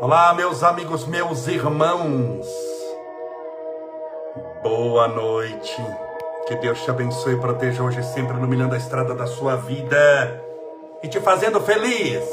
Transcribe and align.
Olá, 0.00 0.32
meus 0.32 0.62
amigos, 0.62 1.06
meus 1.06 1.46
irmãos. 1.46 2.46
Boa 4.62 5.06
noite. 5.06 5.76
Que 6.48 6.56
Deus 6.56 6.82
te 6.82 6.90
abençoe 6.90 7.34
e 7.34 7.38
proteja 7.38 7.82
hoje 7.82 8.02
sempre 8.02 8.34
iluminando 8.34 8.74
a 8.74 8.78
estrada 8.78 9.14
da 9.14 9.26
sua 9.26 9.56
vida 9.56 10.42
e 11.02 11.08
te 11.08 11.20
fazendo 11.20 11.60
feliz. 11.60 12.24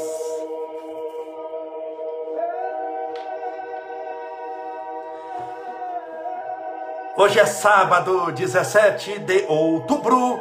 Hoje 7.18 7.38
é 7.38 7.44
sábado, 7.44 8.32
17 8.32 9.18
de 9.18 9.44
outubro 9.46 10.40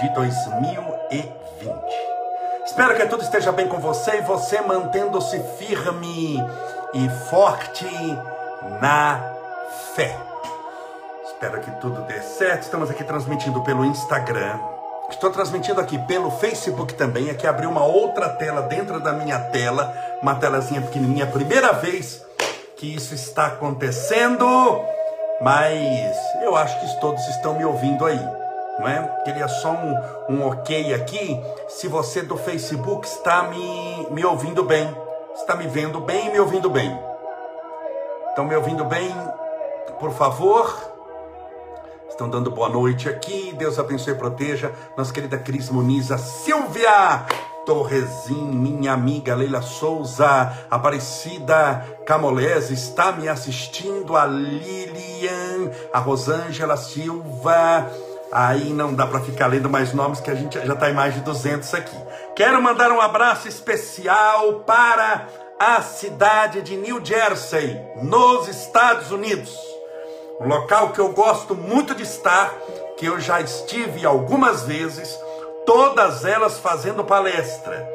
de 0.00 0.14
2020. 0.14 2.11
Espero 2.72 2.96
que 2.96 3.04
tudo 3.04 3.22
esteja 3.22 3.52
bem 3.52 3.68
com 3.68 3.78
você 3.78 4.16
e 4.16 4.20
você 4.22 4.62
mantendo-se 4.62 5.38
firme 5.58 6.42
e 6.94 7.08
forte 7.28 7.86
na 8.80 9.20
fé. 9.94 10.16
Espero 11.26 11.60
que 11.60 11.70
tudo 11.72 12.00
dê 12.06 12.18
certo. 12.22 12.62
Estamos 12.62 12.88
aqui 12.88 13.04
transmitindo 13.04 13.62
pelo 13.62 13.84
Instagram. 13.84 14.58
Estou 15.10 15.28
transmitindo 15.28 15.82
aqui 15.82 15.98
pelo 15.98 16.30
Facebook 16.30 16.94
também. 16.94 17.28
Aqui 17.28 17.46
abriu 17.46 17.68
uma 17.68 17.84
outra 17.84 18.30
tela 18.30 18.62
dentro 18.62 19.00
da 19.00 19.12
minha 19.12 19.38
tela, 19.38 19.94
uma 20.22 20.34
telazinha 20.36 20.80
pequenininha. 20.80 21.26
Primeira 21.26 21.74
vez 21.74 22.24
que 22.76 22.86
isso 22.86 23.14
está 23.14 23.48
acontecendo, 23.48 24.46
mas 25.42 26.16
eu 26.42 26.56
acho 26.56 26.80
que 26.80 27.00
todos 27.02 27.22
estão 27.28 27.52
me 27.52 27.66
ouvindo 27.66 28.06
aí 28.06 28.41
não 28.78 28.88
é? 28.88 29.22
Queria 29.24 29.48
só 29.48 29.70
um, 29.72 30.34
um 30.34 30.46
ok 30.46 30.94
aqui. 30.94 31.40
Se 31.68 31.88
você 31.88 32.22
do 32.22 32.36
Facebook 32.36 33.06
está 33.06 33.44
me, 33.44 34.06
me 34.10 34.24
ouvindo 34.24 34.64
bem, 34.64 34.94
está 35.34 35.54
me 35.56 35.66
vendo 35.66 36.00
bem 36.00 36.28
e 36.28 36.32
me 36.32 36.40
ouvindo 36.40 36.70
bem. 36.70 36.98
Estão 38.28 38.44
me 38.44 38.56
ouvindo 38.56 38.84
bem? 38.84 39.14
Por 40.00 40.10
favor. 40.12 40.92
Estão 42.08 42.28
dando 42.28 42.50
boa 42.50 42.68
noite 42.68 43.08
aqui. 43.08 43.54
Deus 43.56 43.78
abençoe 43.78 44.14
e 44.14 44.16
proteja. 44.16 44.72
Nossa 44.96 45.12
querida 45.12 45.38
Cris 45.38 45.70
Muniz, 45.70 46.10
a 46.10 46.18
Silvia 46.18 47.26
Torresim, 47.64 48.44
minha 48.52 48.92
amiga 48.92 49.34
Leila 49.34 49.62
Souza, 49.62 50.52
Aparecida 50.70 51.86
Camolese 52.04 52.74
está 52.74 53.12
me 53.12 53.28
assistindo. 53.28 54.16
A 54.16 54.26
Lilian, 54.26 55.70
a 55.92 55.98
Rosângela 55.98 56.76
Silva. 56.76 57.90
Aí 58.32 58.72
não 58.72 58.94
dá 58.94 59.06
para 59.06 59.20
ficar 59.20 59.46
lendo 59.48 59.68
mais 59.68 59.92
nomes 59.92 60.18
que 60.18 60.30
a 60.30 60.34
gente 60.34 60.58
já 60.58 60.72
está 60.72 60.88
em 60.88 60.94
mais 60.94 61.12
de 61.12 61.20
200 61.20 61.74
aqui. 61.74 61.96
Quero 62.34 62.62
mandar 62.62 62.90
um 62.90 62.98
abraço 62.98 63.46
especial 63.46 64.60
para 64.60 65.28
a 65.60 65.82
cidade 65.82 66.62
de 66.62 66.74
New 66.74 67.04
Jersey, 67.04 67.78
nos 68.02 68.48
Estados 68.48 69.12
Unidos. 69.12 69.54
Um 70.40 70.48
local 70.48 70.92
que 70.92 70.98
eu 70.98 71.12
gosto 71.12 71.54
muito 71.54 71.94
de 71.94 72.04
estar, 72.04 72.54
que 72.96 73.04
eu 73.04 73.20
já 73.20 73.38
estive 73.42 74.06
algumas 74.06 74.62
vezes, 74.62 75.14
todas 75.66 76.24
elas 76.24 76.58
fazendo 76.58 77.04
palestra. 77.04 77.86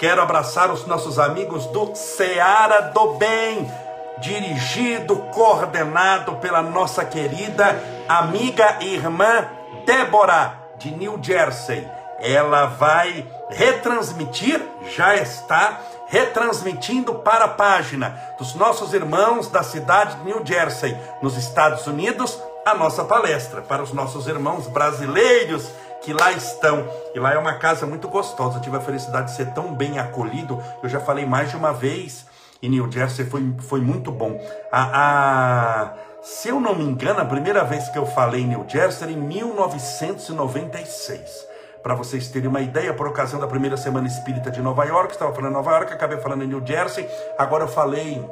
Quero 0.00 0.20
abraçar 0.20 0.72
os 0.72 0.84
nossos 0.88 1.20
amigos 1.20 1.66
do 1.66 1.94
Seara 1.94 2.90
do 2.92 3.14
Bem, 3.14 3.70
dirigido, 4.18 5.16
coordenado 5.32 6.34
pela 6.38 6.62
nossa 6.62 7.04
querida 7.04 7.80
amiga 8.08 8.78
e 8.80 8.96
irmã 8.96 9.48
Débora, 9.84 10.58
de 10.78 10.90
New 10.90 11.18
Jersey. 11.22 11.86
Ela 12.20 12.66
vai 12.66 13.26
retransmitir, 13.50 14.60
já 14.96 15.16
está 15.16 15.80
retransmitindo 16.08 17.14
para 17.16 17.46
a 17.46 17.48
página 17.48 18.18
dos 18.38 18.54
nossos 18.54 18.94
irmãos 18.94 19.48
da 19.48 19.62
cidade 19.62 20.16
de 20.16 20.24
New 20.24 20.44
Jersey, 20.44 20.96
nos 21.20 21.36
Estados 21.36 21.86
Unidos, 21.86 22.40
a 22.64 22.74
nossa 22.74 23.04
palestra 23.04 23.62
para 23.62 23.82
os 23.82 23.92
nossos 23.92 24.26
irmãos 24.26 24.66
brasileiros 24.66 25.70
que 26.02 26.12
lá 26.12 26.32
estão. 26.32 26.86
E 27.14 27.18
lá 27.18 27.32
é 27.32 27.38
uma 27.38 27.54
casa 27.54 27.86
muito 27.86 28.08
gostosa. 28.08 28.58
Eu 28.58 28.62
tive 28.62 28.76
a 28.76 28.80
felicidade 28.80 29.30
de 29.30 29.36
ser 29.36 29.52
tão 29.52 29.74
bem 29.74 29.98
acolhido. 29.98 30.62
Eu 30.82 30.88
já 30.88 31.00
falei 31.00 31.26
mais 31.26 31.50
de 31.50 31.56
uma 31.56 31.72
vez. 31.72 32.26
E 32.62 32.68
New 32.68 32.90
Jersey 32.90 33.26
foi, 33.26 33.54
foi 33.68 33.80
muito 33.80 34.10
bom. 34.12 34.38
A, 34.70 34.82
a 34.82 35.94
se 36.24 36.48
eu 36.48 36.58
não 36.58 36.74
me 36.74 36.82
engano, 36.82 37.20
a 37.20 37.24
primeira 37.26 37.62
vez 37.64 37.90
que 37.90 37.98
eu 37.98 38.06
falei 38.06 38.40
em 38.40 38.46
New 38.46 38.64
Jersey 38.66 39.02
era 39.02 39.12
em 39.12 39.20
1996. 39.20 41.46
Para 41.82 41.94
vocês 41.94 42.28
terem 42.28 42.48
uma 42.48 42.62
ideia, 42.62 42.94
por 42.94 43.06
ocasião 43.06 43.38
da 43.38 43.46
primeira 43.46 43.76
semana 43.76 44.08
espírita 44.08 44.50
de 44.50 44.62
Nova 44.62 44.86
York, 44.86 45.12
estava 45.12 45.34
falando 45.34 45.50
em 45.50 45.54
Nova 45.54 45.72
York, 45.72 45.92
acabei 45.92 46.16
falando 46.16 46.42
em 46.42 46.46
New 46.46 46.66
Jersey, 46.66 47.06
agora 47.36 47.64
eu 47.64 47.68
falei 47.68 48.26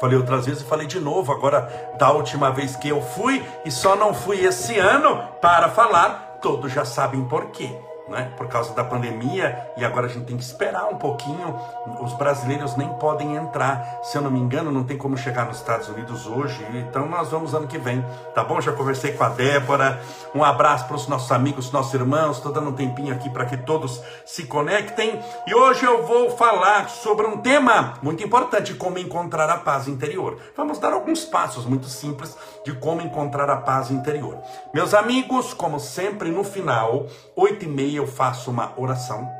Falei 0.00 0.16
outras 0.16 0.46
vezes 0.46 0.62
e 0.62 0.64
falei 0.64 0.86
de 0.86 0.98
novo, 0.98 1.30
agora 1.30 1.70
da 1.98 2.10
última 2.10 2.50
vez 2.50 2.74
que 2.74 2.88
eu 2.88 3.02
fui, 3.02 3.44
e 3.66 3.70
só 3.70 3.94
não 3.94 4.14
fui 4.14 4.42
esse 4.42 4.78
ano 4.78 5.22
para 5.42 5.68
falar, 5.68 6.38
todos 6.40 6.72
já 6.72 6.86
sabem 6.86 7.28
por 7.28 7.50
quê 7.50 7.89
né, 8.10 8.32
por 8.36 8.48
causa 8.48 8.74
da 8.74 8.82
pandemia, 8.84 9.70
e 9.76 9.84
agora 9.84 10.06
a 10.06 10.08
gente 10.08 10.26
tem 10.26 10.36
que 10.36 10.42
esperar 10.42 10.86
um 10.86 10.96
pouquinho. 10.96 11.56
Os 12.00 12.12
brasileiros 12.14 12.76
nem 12.76 12.88
podem 12.94 13.36
entrar, 13.36 14.00
se 14.02 14.18
eu 14.18 14.22
não 14.22 14.30
me 14.30 14.38
engano, 14.38 14.70
não 14.70 14.84
tem 14.84 14.98
como 14.98 15.16
chegar 15.16 15.46
nos 15.46 15.58
Estados 15.58 15.88
Unidos 15.88 16.26
hoje, 16.26 16.66
então 16.74 17.06
nós 17.08 17.30
vamos 17.30 17.54
ano 17.54 17.66
que 17.66 17.78
vem, 17.78 18.04
tá 18.34 18.42
bom? 18.42 18.60
Já 18.60 18.72
conversei 18.72 19.12
com 19.12 19.24
a 19.24 19.28
Débora. 19.28 20.00
Um 20.34 20.42
abraço 20.42 20.86
para 20.86 20.96
os 20.96 21.06
nossos 21.06 21.30
amigos, 21.30 21.70
nossos 21.70 21.94
irmãos. 21.94 22.36
Estou 22.36 22.52
dando 22.52 22.70
um 22.70 22.74
tempinho 22.74 23.14
aqui 23.14 23.30
para 23.30 23.44
que 23.44 23.56
todos 23.56 24.02
se 24.26 24.44
conectem. 24.44 25.20
E 25.46 25.54
hoje 25.54 25.84
eu 25.84 26.04
vou 26.04 26.30
falar 26.36 26.88
sobre 26.88 27.26
um 27.26 27.38
tema 27.38 27.94
muito 28.02 28.24
importante: 28.24 28.74
como 28.74 28.98
encontrar 28.98 29.48
a 29.48 29.58
paz 29.58 29.86
interior. 29.86 30.38
Vamos 30.56 30.78
dar 30.78 30.92
alguns 30.92 31.24
passos 31.24 31.64
muito 31.64 31.86
simples 31.86 32.36
de 32.64 32.72
como 32.72 33.00
encontrar 33.00 33.48
a 33.48 33.56
paz 33.56 33.90
interior. 33.90 34.38
Meus 34.74 34.94
amigos, 34.94 35.54
como 35.54 35.78
sempre, 35.78 36.30
no 36.30 36.44
final, 36.44 37.06
oito 37.36 37.64
e 37.64 37.68
meia 37.68 37.99
eu 38.00 38.06
faço 38.06 38.50
uma 38.50 38.72
oração. 38.80 39.30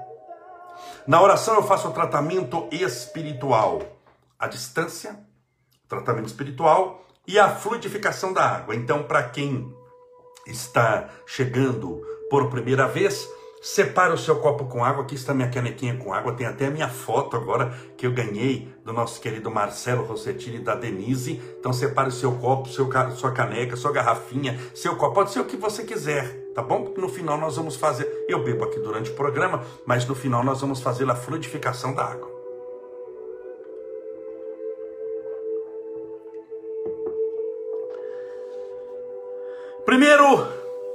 Na 1.07 1.21
oração 1.21 1.57
eu 1.57 1.63
faço 1.63 1.89
o 1.89 1.93
tratamento 1.93 2.69
espiritual, 2.71 3.83
a 4.39 4.47
distância, 4.47 5.19
tratamento 5.89 6.27
espiritual 6.27 7.05
e 7.27 7.39
a 7.39 7.49
fluidificação 7.49 8.33
da 8.33 8.45
água. 8.45 8.77
Então, 8.77 9.03
para 9.03 9.23
quem 9.23 9.75
está 10.47 11.09
chegando 11.27 12.01
por 12.29 12.49
primeira 12.49 12.87
vez, 12.87 13.29
Separe 13.61 14.15
o 14.15 14.19
seu 14.19 14.37
copo 14.37 14.65
com 14.65 14.83
água. 14.83 15.03
Aqui 15.03 15.15
está 15.15 15.35
minha 15.35 15.51
canequinha 15.51 15.95
com 15.95 16.15
água. 16.15 16.33
Tem 16.33 16.47
até 16.47 16.67
a 16.67 16.71
minha 16.71 16.89
foto 16.89 17.37
agora 17.37 17.71
que 17.95 18.07
eu 18.07 18.13
ganhei 18.13 18.73
do 18.83 18.91
nosso 18.91 19.21
querido 19.21 19.51
Marcelo 19.51 20.03
Rossettini 20.05 20.57
e 20.57 20.61
da 20.61 20.75
Denise. 20.75 21.41
Então 21.59 21.71
separe 21.71 22.09
o 22.09 22.13
seu 22.13 22.33
copo, 22.33 22.71
seu, 22.71 22.89
sua 23.17 23.33
caneca, 23.33 23.77
sua 23.77 23.93
garrafinha, 23.93 24.59
seu 24.75 24.97
copo. 24.97 25.15
Pode 25.15 25.33
ser 25.33 25.41
o 25.41 25.45
que 25.45 25.59
você 25.59 25.85
quiser, 25.85 26.53
tá 26.55 26.63
bom? 26.63 26.85
Porque 26.85 27.03
no 27.03 27.09
final 27.11 27.37
nós 27.37 27.57
vamos 27.57 27.77
fazer. 27.77 28.09
Eu 28.27 28.43
bebo 28.43 28.65
aqui 28.65 28.81
durante 28.81 29.11
o 29.11 29.15
programa, 29.15 29.63
mas 29.85 30.07
no 30.07 30.15
final 30.15 30.43
nós 30.43 30.63
vamos 30.63 30.81
fazer 30.81 31.09
a 31.11 31.15
fluidificação 31.15 31.95
da 31.95 32.05
água. 32.05 32.31
Primeiro, 39.85 40.47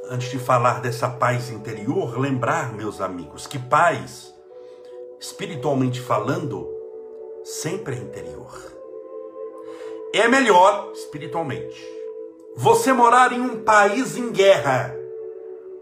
antes 0.09 0.29
de 0.29 0.39
falar 0.39 0.81
dessa 0.81 1.09
paz 1.09 1.49
interior, 1.49 2.19
lembrar, 2.19 2.73
meus 2.73 3.01
amigos, 3.01 3.47
que 3.47 3.57
paz, 3.57 4.33
espiritualmente 5.19 5.99
falando, 5.99 6.67
sempre 7.43 7.95
é 7.95 7.99
interior. 7.99 8.75
É 10.13 10.27
melhor, 10.27 10.91
espiritualmente, 10.93 11.83
você 12.55 12.93
morar 12.93 13.33
em 13.33 13.41
um 13.41 13.63
país 13.63 14.15
em 14.15 14.31
guerra, 14.31 14.95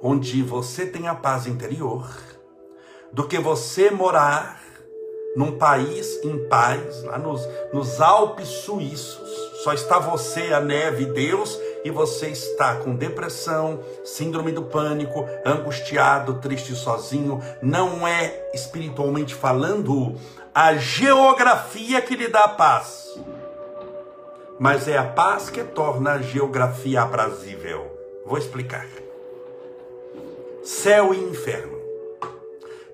onde 0.01 0.42
você 0.42 0.86
tem 0.86 1.07
a 1.07 1.13
paz 1.13 1.45
interior, 1.45 2.09
do 3.12 3.27
que 3.27 3.38
você 3.38 3.92
morar 3.92 4.62
num 5.35 5.57
país 5.57 6.19
em 6.24 6.47
paz, 6.47 7.03
lá 7.03 7.18
nos, 7.18 7.47
nos 7.71 8.00
Alpes 8.00 8.47
suíços. 8.47 9.30
Só 9.63 9.74
está 9.74 9.97
você, 9.97 10.53
a 10.53 10.59
neve, 10.59 11.06
Deus 11.06 11.59
e 11.83 11.89
você 11.89 12.27
está 12.27 12.75
com 12.75 12.95
depressão, 12.95 13.80
síndrome 14.03 14.51
do 14.51 14.63
pânico, 14.63 15.25
angustiado, 15.45 16.35
triste 16.35 16.75
sozinho, 16.75 17.41
não 17.62 18.07
é 18.07 18.50
espiritualmente 18.53 19.35
falando 19.35 20.15
a 20.53 20.75
geografia 20.75 22.01
que 22.01 22.15
lhe 22.15 22.27
dá 22.27 22.47
paz, 22.47 23.19
mas 24.59 24.88
é 24.88 24.97
a 24.97 25.03
paz 25.03 25.50
que 25.50 25.63
torna 25.63 26.13
a 26.13 26.21
geografia 26.21 27.01
aprazível. 27.01 27.91
Vou 28.25 28.38
explicar. 28.38 28.88
Céu 30.63 31.13
e 31.13 31.18
inferno. 31.18 31.73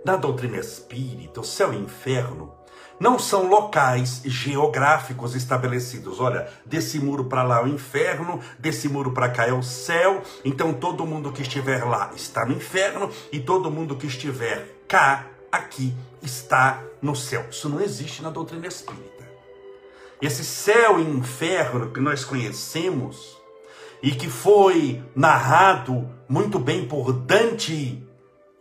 Na 0.06 0.16
doutrina 0.16 0.57
espírita, 0.57 1.42
o 1.42 1.44
céu 1.44 1.74
e 1.74 1.78
inferno 1.78 2.60
não 3.00 3.18
são 3.18 3.48
locais 3.48 4.22
geográficos 4.25 5.36
estabelecidos. 5.36 6.19
Olha, 6.19 6.50
desse 6.66 7.00
muro 7.00 7.25
para 7.25 7.44
lá 7.44 7.60
é 7.60 7.63
o 7.63 7.68
inferno, 7.68 8.40
desse 8.60 8.90
muro 8.90 9.12
para 9.12 9.30
cá 9.30 9.48
é 9.48 9.54
o 9.54 9.63
céu. 9.63 10.22
Então 10.44 10.74
todo 10.74 11.06
mundo 11.06 11.31
que 11.31 11.42
estiver 11.42 11.86
lá 11.86 12.12
está 12.16 12.46
no 12.46 12.54
inferno 12.54 13.10
e 13.31 13.40
todo 13.40 13.72
mundo 13.72 13.96
que 13.96 14.07
estiver 14.07 14.84
cá, 14.88 15.28
aqui, 15.51 15.94
está 16.22 16.84
no 17.02 17.16
céu. 17.16 17.45
Isso 17.50 17.69
não 17.69 17.80
existe 17.80 18.22
na 18.22 18.30
doutrina 18.30 18.68
espírita. 18.68 19.07
esse 20.22 20.44
céu 20.44 21.00
e 21.00 21.04
inferno 21.04 21.92
que 21.92 22.02
nós 22.02 22.25
conhecemos 22.25 23.38
e 24.04 24.12
que 24.12 24.30
foi 24.30 25.02
narrado 25.16 26.10
muito 26.28 26.60
bem 26.60 26.86
por 26.86 27.13
Dante 27.13 28.06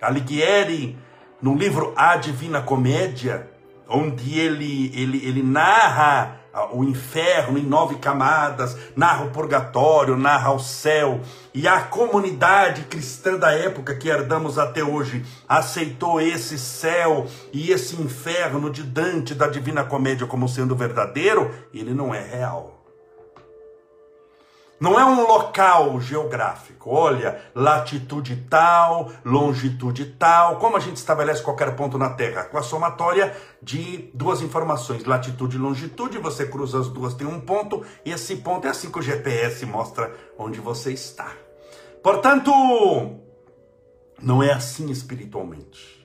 Alighieri 0.01 0.97
no 1.41 1.55
livro 1.55 1.93
A 1.97 2.17
Divina 2.17 2.61
Comédia, 2.61 3.49
onde 3.89 4.39
ele, 4.39 4.93
ele, 4.95 5.25
ele 5.25 5.43
narra 5.43 6.39
o 6.73 6.83
inferno 6.83 7.59
em 7.59 7.63
nove 7.63 7.97
camadas, 7.97 8.77
narra 8.97 9.25
o 9.25 9.31
purgatório, 9.31 10.17
narra 10.17 10.51
o 10.53 10.59
céu, 10.59 11.21
e 11.55 11.69
a 11.69 11.81
comunidade 11.81 12.83
cristã 12.83 13.37
da 13.37 13.53
época 13.53 13.95
que 13.95 14.09
herdamos 14.09 14.59
até 14.59 14.83
hoje 14.83 15.25
aceitou 15.49 16.21
esse 16.21 16.59
céu 16.59 17.27
e 17.53 17.71
esse 17.71 18.01
inferno 18.01 18.71
de 18.71 18.83
Dante 18.83 19.35
da 19.35 19.47
Divina 19.47 19.85
Comédia 19.85 20.27
como 20.27 20.49
sendo 20.49 20.75
verdadeiro, 20.75 21.55
ele 21.73 21.95
não 21.95 22.15
é 22.15 22.21
real. 22.21 22.78
Não 24.81 24.99
é 24.99 25.05
um 25.05 25.27
local 25.27 26.01
geográfico. 26.01 26.91
Olha, 26.91 27.43
latitude 27.53 28.47
tal, 28.49 29.11
longitude 29.25 30.07
tal. 30.19 30.57
Como 30.59 30.77
a 30.77 30.81
gente 30.81 30.97
estabelece 30.97 31.43
qualquer 31.43 31.75
ponto 31.75 31.99
na 31.99 32.11
Terra? 32.11 32.45
Com 32.45 32.59
a 32.59 32.63
somatória 32.63 33.37
de 33.61 34.09
duas 34.15 34.41
informações, 34.41 35.05
latitude 35.05 35.57
e 35.57 35.61
longitude. 35.61 36.19
Você 36.19 36.47
cruza 36.47 36.79
as 36.79 36.89
duas, 36.89 37.15
tem 37.15 37.27
um 37.27 37.41
ponto. 37.41 37.85
E 38.05 38.13
esse 38.13 38.37
ponto 38.37 38.69
é 38.69 38.71
assim 38.71 38.91
que 38.91 38.99
o 39.01 39.03
GPS 39.03 39.67
mostra 39.67 40.15
onde 40.39 40.61
você 40.61 40.93
está. 40.93 41.33
Portanto, 42.01 42.53
não 44.23 44.43
é 44.43 44.53
assim 44.53 44.91
espiritualmente. 44.91 45.99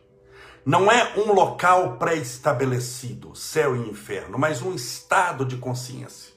Não 0.66 0.92
é 0.92 1.14
um 1.18 1.34
local 1.34 1.98
pré-estabelecido, 1.98 3.36
céu 3.36 3.76
e 3.76 3.90
inferno, 3.90 4.40
mas 4.40 4.62
um 4.62 4.74
estado 4.74 5.46
de 5.46 5.58
consciência. 5.58 6.33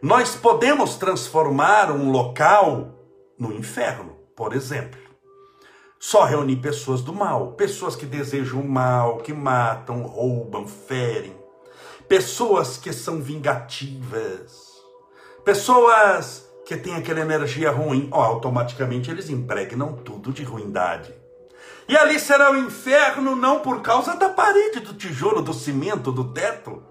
Nós 0.00 0.36
podemos 0.36 0.94
transformar 0.94 1.90
um 1.90 2.12
local 2.12 2.94
no 3.36 3.52
inferno, 3.52 4.16
por 4.36 4.54
exemplo. 4.54 5.00
Só 5.98 6.22
reunir 6.22 6.56
pessoas 6.56 7.02
do 7.02 7.12
mal, 7.12 7.54
pessoas 7.54 7.96
que 7.96 8.06
desejam 8.06 8.60
o 8.60 8.68
mal, 8.68 9.16
que 9.18 9.32
matam, 9.32 10.02
roubam, 10.02 10.68
ferem, 10.68 11.34
pessoas 12.08 12.76
que 12.76 12.92
são 12.92 13.20
vingativas, 13.20 14.62
pessoas 15.44 16.48
que 16.64 16.76
têm 16.76 16.94
aquela 16.94 17.18
energia 17.18 17.72
ruim, 17.72 18.08
oh, 18.12 18.20
automaticamente 18.20 19.10
eles 19.10 19.28
impregnam 19.28 19.94
tudo 19.96 20.32
de 20.32 20.44
ruindade. 20.44 21.12
E 21.88 21.96
ali 21.96 22.20
será 22.20 22.52
o 22.52 22.56
inferno 22.56 23.34
não 23.34 23.58
por 23.58 23.82
causa 23.82 24.14
da 24.14 24.28
parede, 24.28 24.78
do 24.78 24.94
tijolo, 24.94 25.42
do 25.42 25.52
cimento, 25.52 26.12
do 26.12 26.32
teto, 26.32 26.84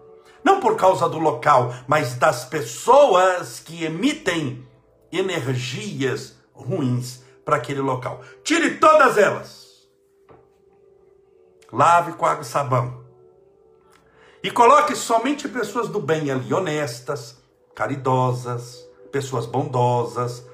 não 0.48 0.62
por 0.62 0.78
causa 0.78 1.10
do 1.10 1.20
local, 1.20 1.76
mas 1.86 2.16
das 2.16 2.46
pessoas 2.46 3.60
que 3.60 3.84
emitem 3.84 4.66
energias 5.12 6.38
ruins 6.54 7.22
para 7.44 7.58
aquele 7.58 7.82
local. 7.82 8.22
Tire 8.46 8.78
todas 8.78 9.18
elas. 9.18 9.68
Lave 11.70 12.14
com 12.14 12.26
água 12.26 12.44
e 12.44 12.46
sabão. 12.46 13.04
E 14.42 14.50
coloque 14.50 14.96
somente 14.96 15.50
pessoas 15.50 15.90
do 15.90 16.00
bem 16.00 16.32
ali, 16.32 16.54
honestas, 16.54 17.38
caridosas, 17.76 18.88
pessoas 19.12 19.46
bondosas, 19.46 20.46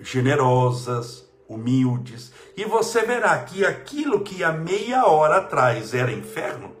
generosas, 0.00 1.24
humildes. 1.48 2.32
E 2.56 2.64
você 2.64 3.02
verá 3.02 3.38
que 3.44 3.64
aquilo 3.64 4.24
que 4.24 4.42
há 4.42 4.50
meia 4.50 5.06
hora 5.06 5.36
atrás 5.36 5.94
era 5.94 6.10
inferno, 6.10 6.75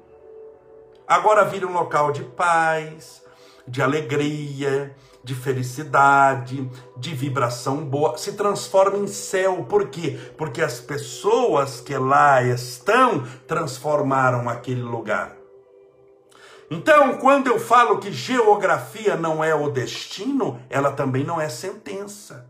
agora 1.06 1.44
vira 1.44 1.66
um 1.66 1.72
local 1.72 2.12
de 2.12 2.22
paz, 2.22 3.22
de 3.66 3.82
alegria, 3.82 4.94
de 5.26 5.34
felicidade, 5.34 6.70
de 6.96 7.14
vibração 7.14 7.84
boa, 7.84 8.16
se 8.16 8.34
transforma 8.34 8.96
em 8.98 9.08
céu. 9.08 9.66
Por 9.68 9.88
quê? 9.88 10.16
Porque 10.38 10.62
as 10.62 10.78
pessoas 10.78 11.80
que 11.80 11.96
lá 11.98 12.42
estão 12.42 13.24
transformaram 13.46 14.48
aquele 14.48 14.82
lugar. 14.82 15.34
Então, 16.70 17.18
quando 17.18 17.48
eu 17.48 17.58
falo 17.58 17.98
que 17.98 18.12
geografia 18.12 19.16
não 19.16 19.42
é 19.42 19.54
o 19.54 19.68
destino, 19.68 20.60
ela 20.70 20.92
também 20.92 21.24
não 21.24 21.40
é 21.40 21.48
sentença. 21.48 22.48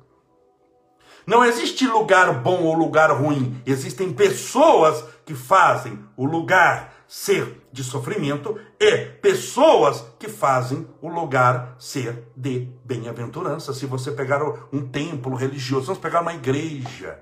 Não 1.26 1.44
existe 1.44 1.86
lugar 1.86 2.32
bom 2.42 2.62
ou 2.62 2.74
lugar 2.74 3.10
ruim. 3.10 3.60
Existem 3.66 4.12
pessoas 4.12 5.02
que 5.24 5.34
fazem 5.34 5.98
o 6.16 6.24
lugar 6.24 6.92
ser 7.08 7.62
de 7.72 7.84
sofrimento 7.84 8.58
e 8.80 8.96
pessoas 9.22 10.04
que 10.18 10.28
fazem 10.28 10.86
o 11.00 11.08
lugar 11.08 11.76
ser 11.78 12.24
de 12.36 12.68
bem-aventurança. 12.84 13.72
Se 13.72 13.86
você 13.86 14.10
pegar 14.10 14.42
um 14.72 14.86
templo 14.86 15.34
religioso, 15.34 15.86
vamos 15.86 16.00
pegar 16.00 16.20
uma 16.20 16.34
igreja, 16.34 17.20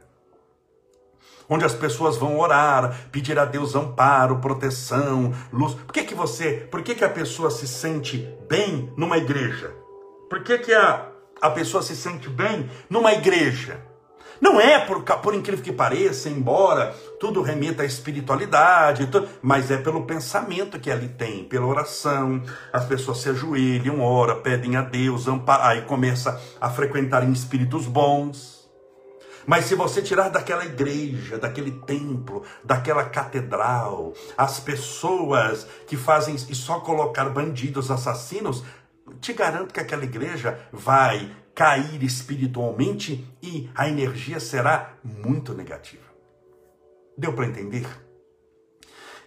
onde 1.48 1.64
as 1.64 1.74
pessoas 1.74 2.16
vão 2.16 2.38
orar, 2.38 3.08
pedir 3.12 3.38
a 3.38 3.44
Deus 3.44 3.74
amparo, 3.74 4.38
proteção, 4.38 5.34
luz. 5.52 5.74
Por 5.74 5.92
que 5.92 6.04
que 6.04 6.14
você, 6.14 6.66
por 6.70 6.82
que 6.82 6.94
que 6.94 7.04
a 7.04 7.10
pessoa 7.10 7.50
se 7.50 7.68
sente 7.68 8.28
bem 8.48 8.92
numa 8.96 9.18
igreja? 9.18 9.74
Por 10.30 10.42
que 10.42 10.58
que 10.58 10.72
a, 10.72 11.08
a 11.40 11.50
pessoa 11.50 11.82
se 11.82 11.94
sente 11.94 12.28
bem 12.28 12.70
numa 12.88 13.12
igreja? 13.12 13.80
Não 14.40 14.60
é 14.60 14.80
por, 14.80 15.02
por 15.02 15.34
incrível 15.34 15.64
que 15.64 15.72
pareça, 15.72 16.28
embora 16.28 16.94
tudo 17.24 17.40
remeta 17.40 17.82
à 17.82 17.86
espiritualidade, 17.86 19.08
mas 19.40 19.70
é 19.70 19.78
pelo 19.78 20.04
pensamento 20.04 20.78
que 20.78 20.90
ali 20.90 21.08
tem, 21.08 21.42
pela 21.42 21.64
oração. 21.64 22.42
As 22.70 22.84
pessoas 22.84 23.16
se 23.16 23.30
ajoelham, 23.30 24.02
oram, 24.02 24.42
pedem 24.42 24.76
a 24.76 24.82
Deus, 24.82 25.24
aí 25.62 25.80
começa 25.86 26.38
a 26.60 26.68
frequentar 26.68 27.26
em 27.26 27.32
espíritos 27.32 27.86
bons. 27.86 28.68
Mas 29.46 29.64
se 29.64 29.74
você 29.74 30.02
tirar 30.02 30.28
daquela 30.28 30.66
igreja, 30.66 31.38
daquele 31.38 31.70
templo, 31.70 32.42
daquela 32.62 33.04
catedral, 33.04 34.12
as 34.36 34.60
pessoas 34.60 35.66
que 35.86 35.96
fazem 35.96 36.34
e 36.34 36.54
só 36.54 36.80
colocar 36.80 37.30
bandidos, 37.30 37.90
assassinos, 37.90 38.62
te 39.22 39.32
garanto 39.32 39.72
que 39.72 39.80
aquela 39.80 40.04
igreja 40.04 40.60
vai 40.70 41.34
cair 41.54 42.02
espiritualmente 42.02 43.26
e 43.42 43.70
a 43.74 43.88
energia 43.88 44.38
será 44.38 44.90
muito 45.02 45.54
negativa. 45.54 46.03
Deu 47.16 47.32
para 47.32 47.46
entender? 47.46 47.86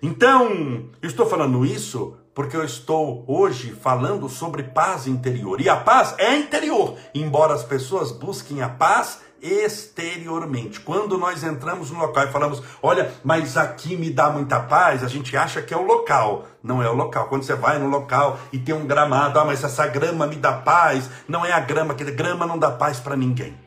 Então, 0.02 0.90
eu 1.02 1.08
estou 1.10 1.26
falando 1.26 1.66
isso 1.66 2.18
porque 2.38 2.56
eu 2.56 2.64
estou 2.64 3.26
hoje 3.28 3.72
falando 3.72 4.30
sobre 4.30 4.62
paz 4.62 5.08
interior. 5.08 5.60
E 5.60 5.68
a 5.68 5.76
paz 5.76 6.14
é 6.20 6.38
interior, 6.38 6.96
embora 7.16 7.56
as 7.56 7.64
pessoas 7.64 8.12
busquem 8.12 8.62
a 8.62 8.70
paz 8.70 9.22
exteriormente. 9.42 10.80
Quando 10.80 11.18
nós 11.18 11.44
entramos 11.44 11.90
no 11.90 11.98
local 11.98 12.26
e 12.26 12.32
falamos, 12.32 12.62
olha, 12.80 13.12
mas 13.24 13.58
aqui 13.58 13.98
me 13.98 14.12
dá 14.12 14.30
muita 14.30 14.60
paz, 14.60 15.04
a 15.04 15.08
gente 15.08 15.36
acha 15.36 15.64
que 15.64 15.74
é 15.74 15.78
o 15.78 15.86
local. 15.86 16.46
Não 16.62 16.84
é 16.84 16.88
o 16.88 16.94
local. 16.94 17.28
Quando 17.28 17.42
você 17.42 17.56
vai 17.56 17.80
no 17.80 17.90
local 17.90 18.38
e 18.52 18.60
tem 18.60 18.76
um 18.76 18.86
gramado, 18.86 19.40
ah, 19.40 19.46
mas 19.46 19.64
essa 19.64 19.88
grama 19.88 20.28
me 20.28 20.36
dá 20.36 20.54
paz, 20.54 21.10
não 21.28 21.44
é 21.44 21.52
a 21.52 21.60
grama, 21.60 21.96
que 21.96 22.04
grama 22.12 22.46
não 22.46 22.60
dá 22.60 22.70
paz 22.70 23.00
para 23.00 23.16
ninguém. 23.16 23.58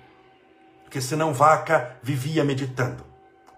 Porque 0.85 1.01
senão 1.01 1.33
vaca 1.33 1.97
vivia 2.05 2.45
meditando. 2.45 3.10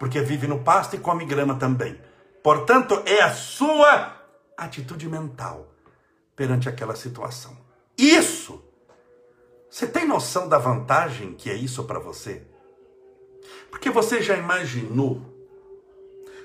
Porque 0.03 0.19
vive 0.19 0.47
no 0.47 0.59
pasto 0.59 0.97
e 0.97 0.99
come 0.99 1.23
grama 1.23 1.55
também. 1.55 1.97
Portanto, 2.43 3.01
é 3.05 3.21
a 3.21 3.31
sua 3.31 4.21
atitude 4.57 5.07
mental 5.07 5.73
perante 6.35 6.67
aquela 6.67 6.93
situação. 6.93 7.55
Isso 7.97 8.61
você 9.71 9.87
tem 9.87 10.05
noção 10.05 10.49
da 10.49 10.57
vantagem 10.57 11.31
que 11.31 11.49
é 11.49 11.53
isso 11.53 11.85
para 11.85 11.99
você? 11.99 12.43
Porque 13.71 13.89
você 13.89 14.21
já 14.21 14.35
imaginou 14.35 15.21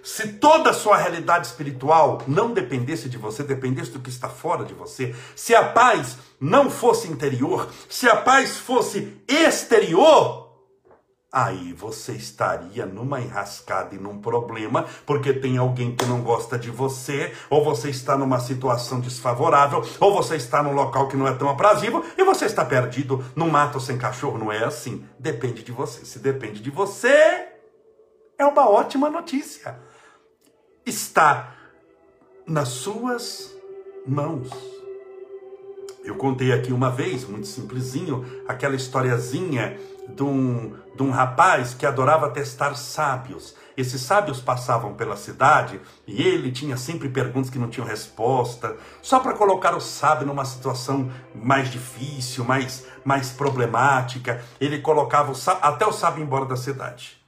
se 0.04 0.34
toda 0.34 0.70
a 0.70 0.72
sua 0.72 0.96
realidade 0.96 1.48
espiritual 1.48 2.22
não 2.28 2.54
dependesse 2.54 3.08
de 3.08 3.18
você, 3.18 3.42
dependesse 3.42 3.90
do 3.90 3.98
que 3.98 4.08
está 4.08 4.28
fora 4.28 4.64
de 4.64 4.72
você, 4.72 5.16
se 5.34 5.52
a 5.52 5.64
paz 5.64 6.16
não 6.38 6.70
fosse 6.70 7.08
interior, 7.08 7.68
se 7.88 8.08
a 8.08 8.14
paz 8.14 8.56
fosse 8.56 9.20
exterior, 9.26 10.47
aí 11.30 11.72
você 11.74 12.12
estaria 12.12 12.86
numa 12.86 13.20
enrascada 13.20 13.94
e 13.94 13.98
num 13.98 14.18
problema, 14.18 14.86
porque 15.04 15.32
tem 15.32 15.58
alguém 15.58 15.94
que 15.94 16.06
não 16.06 16.22
gosta 16.22 16.58
de 16.58 16.70
você, 16.70 17.32
ou 17.50 17.62
você 17.62 17.90
está 17.90 18.16
numa 18.16 18.40
situação 18.40 18.98
desfavorável, 19.00 19.82
ou 20.00 20.14
você 20.14 20.36
está 20.36 20.62
num 20.62 20.72
local 20.72 21.08
que 21.08 21.16
não 21.16 21.28
é 21.28 21.34
tão 21.34 21.48
aprazível, 21.48 22.04
e 22.16 22.24
você 22.24 22.46
está 22.46 22.64
perdido 22.64 23.22
no 23.36 23.48
mato 23.48 23.78
sem 23.78 23.98
cachorro. 23.98 24.38
Não 24.38 24.50
é 24.50 24.64
assim. 24.64 25.04
Depende 25.18 25.62
de 25.62 25.72
você. 25.72 26.04
Se 26.04 26.18
depende 26.18 26.60
de 26.60 26.70
você, 26.70 27.48
é 28.38 28.46
uma 28.46 28.68
ótima 28.68 29.10
notícia. 29.10 29.78
Está 30.86 31.54
nas 32.46 32.68
suas 32.68 33.54
mãos. 34.06 34.48
Eu 36.02 36.14
contei 36.14 36.52
aqui 36.52 36.72
uma 36.72 36.90
vez, 36.90 37.24
muito 37.24 37.46
simplesinho, 37.46 38.24
aquela 38.48 38.74
historiazinha 38.74 39.78
de 40.08 40.22
um, 40.22 40.74
de 40.94 41.02
um 41.02 41.10
rapaz 41.10 41.74
que 41.74 41.86
adorava 41.86 42.30
testar 42.30 42.74
sábios. 42.74 43.54
Esses 43.76 44.00
sábios 44.02 44.40
passavam 44.40 44.94
pela 44.94 45.16
cidade 45.16 45.80
e 46.06 46.20
ele 46.20 46.50
tinha 46.50 46.76
sempre 46.76 47.08
perguntas 47.08 47.48
que 47.48 47.58
não 47.58 47.68
tinham 47.68 47.86
resposta, 47.86 48.76
só 49.00 49.20
para 49.20 49.34
colocar 49.34 49.76
o 49.76 49.80
sábio 49.80 50.26
numa 50.26 50.44
situação 50.44 51.12
mais 51.32 51.70
difícil, 51.70 52.44
mais, 52.44 52.84
mais 53.04 53.30
problemática. 53.30 54.42
Ele 54.60 54.80
colocava 54.80 55.30
o 55.30 55.34
sábio, 55.34 55.64
até 55.64 55.86
o 55.86 55.92
sábio 55.92 56.24
embora 56.24 56.44
da 56.44 56.56
cidade. 56.56 57.18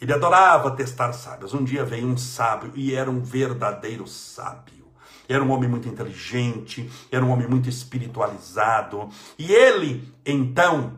Ele 0.00 0.12
adorava 0.12 0.72
testar 0.72 1.12
sábios. 1.12 1.54
Um 1.54 1.64
dia 1.64 1.84
veio 1.84 2.06
um 2.06 2.16
sábio 2.16 2.72
e 2.74 2.94
era 2.94 3.10
um 3.10 3.22
verdadeiro 3.22 4.06
sábio. 4.06 4.86
Era 5.28 5.42
um 5.42 5.50
homem 5.50 5.68
muito 5.68 5.88
inteligente, 5.88 6.90
era 7.10 7.24
um 7.24 7.30
homem 7.30 7.48
muito 7.48 7.68
espiritualizado. 7.68 9.08
E 9.38 9.52
ele, 9.52 10.12
então, 10.24 10.94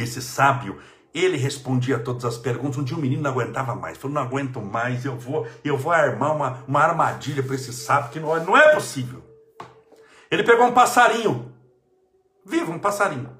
esse 0.00 0.22
sábio, 0.22 0.78
ele 1.12 1.36
respondia 1.36 1.96
a 1.96 2.00
todas 2.00 2.24
as 2.24 2.38
perguntas. 2.38 2.78
Um 2.78 2.84
dia 2.84 2.96
o 2.96 3.00
menino 3.00 3.22
não 3.22 3.30
aguentava 3.30 3.74
mais. 3.74 3.98
Falou: 3.98 4.14
não 4.14 4.22
aguento 4.22 4.60
mais, 4.60 5.04
eu 5.04 5.16
vou, 5.16 5.46
eu 5.64 5.76
vou 5.76 5.92
armar 5.92 6.34
uma, 6.34 6.64
uma 6.66 6.80
armadilha 6.80 7.42
para 7.42 7.54
esse 7.54 7.72
sábio 7.72 8.10
que 8.10 8.20
não, 8.20 8.36
é, 8.36 8.44
não 8.44 8.56
é 8.56 8.74
possível. 8.74 9.22
Ele 10.30 10.44
pegou 10.44 10.66
um 10.66 10.72
passarinho, 10.72 11.52
vivo, 12.44 12.72
um 12.72 12.78
passarinho. 12.78 13.36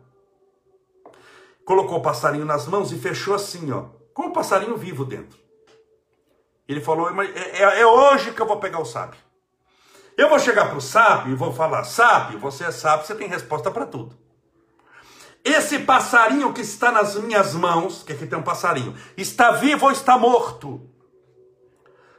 Colocou 1.64 1.99
o 1.99 2.02
passarinho 2.02 2.45
nas 2.45 2.67
mãos 2.67 2.90
e 2.90 2.99
fechou 2.99 3.35
assim, 3.35 3.71
ó, 3.71 3.85
com 4.12 4.25
o 4.25 4.33
passarinho 4.33 4.76
vivo 4.76 5.05
dentro. 5.05 5.38
Ele 6.67 6.81
falou: 6.81 7.09
é, 7.23 7.26
é, 7.26 7.81
é 7.81 7.87
hoje 7.87 8.33
que 8.33 8.43
eu 8.43 8.47
vou 8.47 8.59
pegar 8.59 8.81
o 8.81 8.85
sábio. 8.85 9.19
Eu 10.17 10.29
vou 10.29 10.38
chegar 10.38 10.67
para 10.67 10.76
o 10.76 10.81
sábio 10.81 11.33
e 11.33 11.37
vou 11.37 11.52
falar: 11.52 11.85
sábio, 11.85 12.38
você 12.38 12.64
é 12.64 12.71
sábio, 12.73 13.07
você 13.07 13.14
tem 13.14 13.29
resposta 13.29 13.71
para 13.71 13.87
tudo. 13.87 14.20
Esse 15.44 15.78
passarinho 15.80 16.52
que 16.52 16.61
está 16.61 16.92
nas 16.92 17.14
minhas 17.16 17.54
mãos, 17.54 18.02
que 18.02 18.12
aqui 18.12 18.26
tem 18.26 18.38
um 18.38 18.42
passarinho, 18.42 18.94
está 19.16 19.52
vivo 19.52 19.87
ou 19.87 19.92
está 19.92 20.18
morto? 20.18 20.88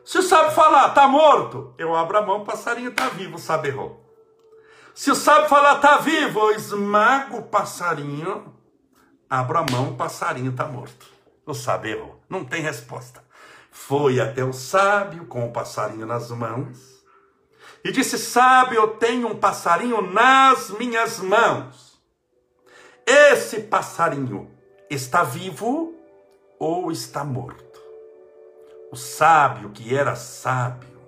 Se 0.03 0.17
o 0.17 0.23
sábio 0.23 0.51
falar, 0.51 0.89
está 0.89 1.07
morto, 1.07 1.73
eu 1.77 1.95
abro 1.95 2.17
a 2.17 2.21
mão, 2.21 2.41
o 2.41 2.45
passarinho 2.45 2.89
está 2.89 3.09
vivo, 3.09 3.37
sábio 3.37 3.71
errou. 3.71 4.15
Se 4.95 5.11
o 5.11 5.15
sábio 5.15 5.47
falar, 5.47 5.75
está 5.75 5.97
vivo, 5.97 6.39
eu 6.39 6.51
esmago 6.51 7.37
o 7.37 7.43
passarinho, 7.43 8.53
abro 9.29 9.59
a 9.59 9.65
mão, 9.71 9.91
o 9.91 9.95
passarinho 9.95 10.51
está 10.51 10.65
morto. 10.65 11.05
O 11.45 11.53
sábio 11.53 11.91
errou. 11.91 12.21
Não 12.29 12.43
tem 12.43 12.61
resposta. 12.61 13.23
Foi 13.71 14.19
até 14.19 14.43
o 14.43 14.51
sábio 14.51 15.25
com 15.25 15.47
o 15.47 15.51
passarinho 15.51 16.05
nas 16.05 16.29
mãos 16.29 17.01
e 17.83 17.91
disse: 17.91 18.17
Sábio, 18.17 18.75
eu 18.81 18.87
tenho 18.95 19.27
um 19.27 19.35
passarinho 19.35 20.01
nas 20.01 20.69
minhas 20.71 21.19
mãos. 21.19 21.90
Esse 23.05 23.62
passarinho 23.62 24.50
está 24.89 25.24
vivo 25.24 25.96
ou 26.60 26.91
está 26.91 27.24
morto? 27.24 27.79
O 28.91 28.96
sábio, 28.96 29.70
que 29.70 29.96
era 29.96 30.15
sábio, 30.15 31.00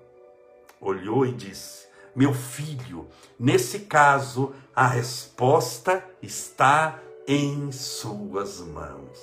olhou 0.79 1.25
e 1.25 1.31
disse: 1.31 1.87
Meu 2.15 2.33
filho, 2.33 3.07
nesse 3.37 3.81
caso, 3.81 4.53
a 4.75 4.87
resposta 4.87 6.03
está 6.21 6.99
em 7.27 7.71
suas 7.71 8.59
mãos. 8.59 9.19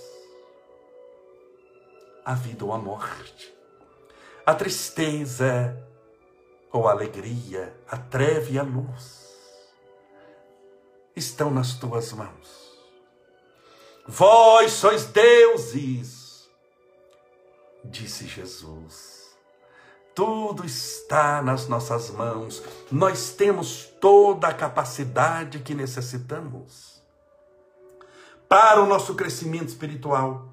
A 2.24 2.34
vida 2.34 2.64
ou 2.64 2.72
a 2.72 2.78
morte, 2.78 3.52
a 4.44 4.54
tristeza 4.54 5.76
ou 6.70 6.86
a 6.86 6.92
alegria, 6.92 7.74
a 7.88 7.96
treve 7.96 8.54
e 8.54 8.58
a 8.58 8.62
luz 8.62 9.30
estão 11.16 11.50
nas 11.50 11.74
tuas 11.74 12.12
mãos. 12.12 12.59
Vós 14.06 14.72
sois 14.72 15.04
deuses, 15.06 16.48
disse 17.84 18.26
Jesus. 18.26 19.20
Tudo 20.14 20.66
está 20.66 21.40
nas 21.40 21.68
nossas 21.68 22.10
mãos. 22.10 22.62
Nós 22.90 23.30
temos 23.30 23.84
toda 24.00 24.48
a 24.48 24.54
capacidade 24.54 25.60
que 25.60 25.74
necessitamos 25.74 27.00
para 28.48 28.82
o 28.82 28.86
nosso 28.86 29.14
crescimento 29.14 29.68
espiritual, 29.68 30.48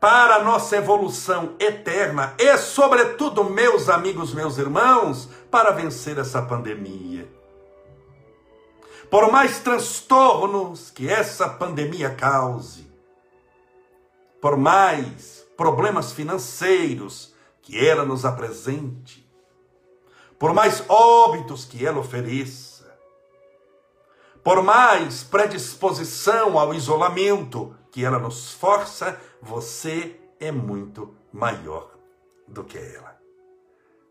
para 0.00 0.36
a 0.36 0.44
nossa 0.44 0.76
evolução 0.76 1.54
eterna 1.60 2.34
e, 2.38 2.56
sobretudo, 2.58 3.44
meus 3.44 3.88
amigos, 3.88 4.34
meus 4.34 4.58
irmãos, 4.58 5.28
para 5.50 5.70
vencer 5.70 6.18
essa 6.18 6.42
pandemia. 6.42 7.37
Por 9.10 9.32
mais 9.32 9.60
transtornos 9.60 10.90
que 10.90 11.08
essa 11.08 11.48
pandemia 11.48 12.10
cause, 12.14 12.86
por 14.40 14.56
mais 14.56 15.46
problemas 15.56 16.12
financeiros 16.12 17.34
que 17.62 17.78
ela 17.84 18.04
nos 18.04 18.26
apresente, 18.26 19.26
por 20.38 20.52
mais 20.52 20.84
óbitos 20.88 21.64
que 21.64 21.86
ela 21.86 21.98
ofereça, 21.98 22.98
por 24.44 24.62
mais 24.62 25.22
predisposição 25.24 26.58
ao 26.58 26.74
isolamento 26.74 27.74
que 27.90 28.04
ela 28.04 28.18
nos 28.18 28.52
força, 28.52 29.18
você 29.40 30.20
é 30.38 30.52
muito 30.52 31.14
maior 31.32 31.90
do 32.46 32.62
que 32.62 32.76
ela. 32.76 33.16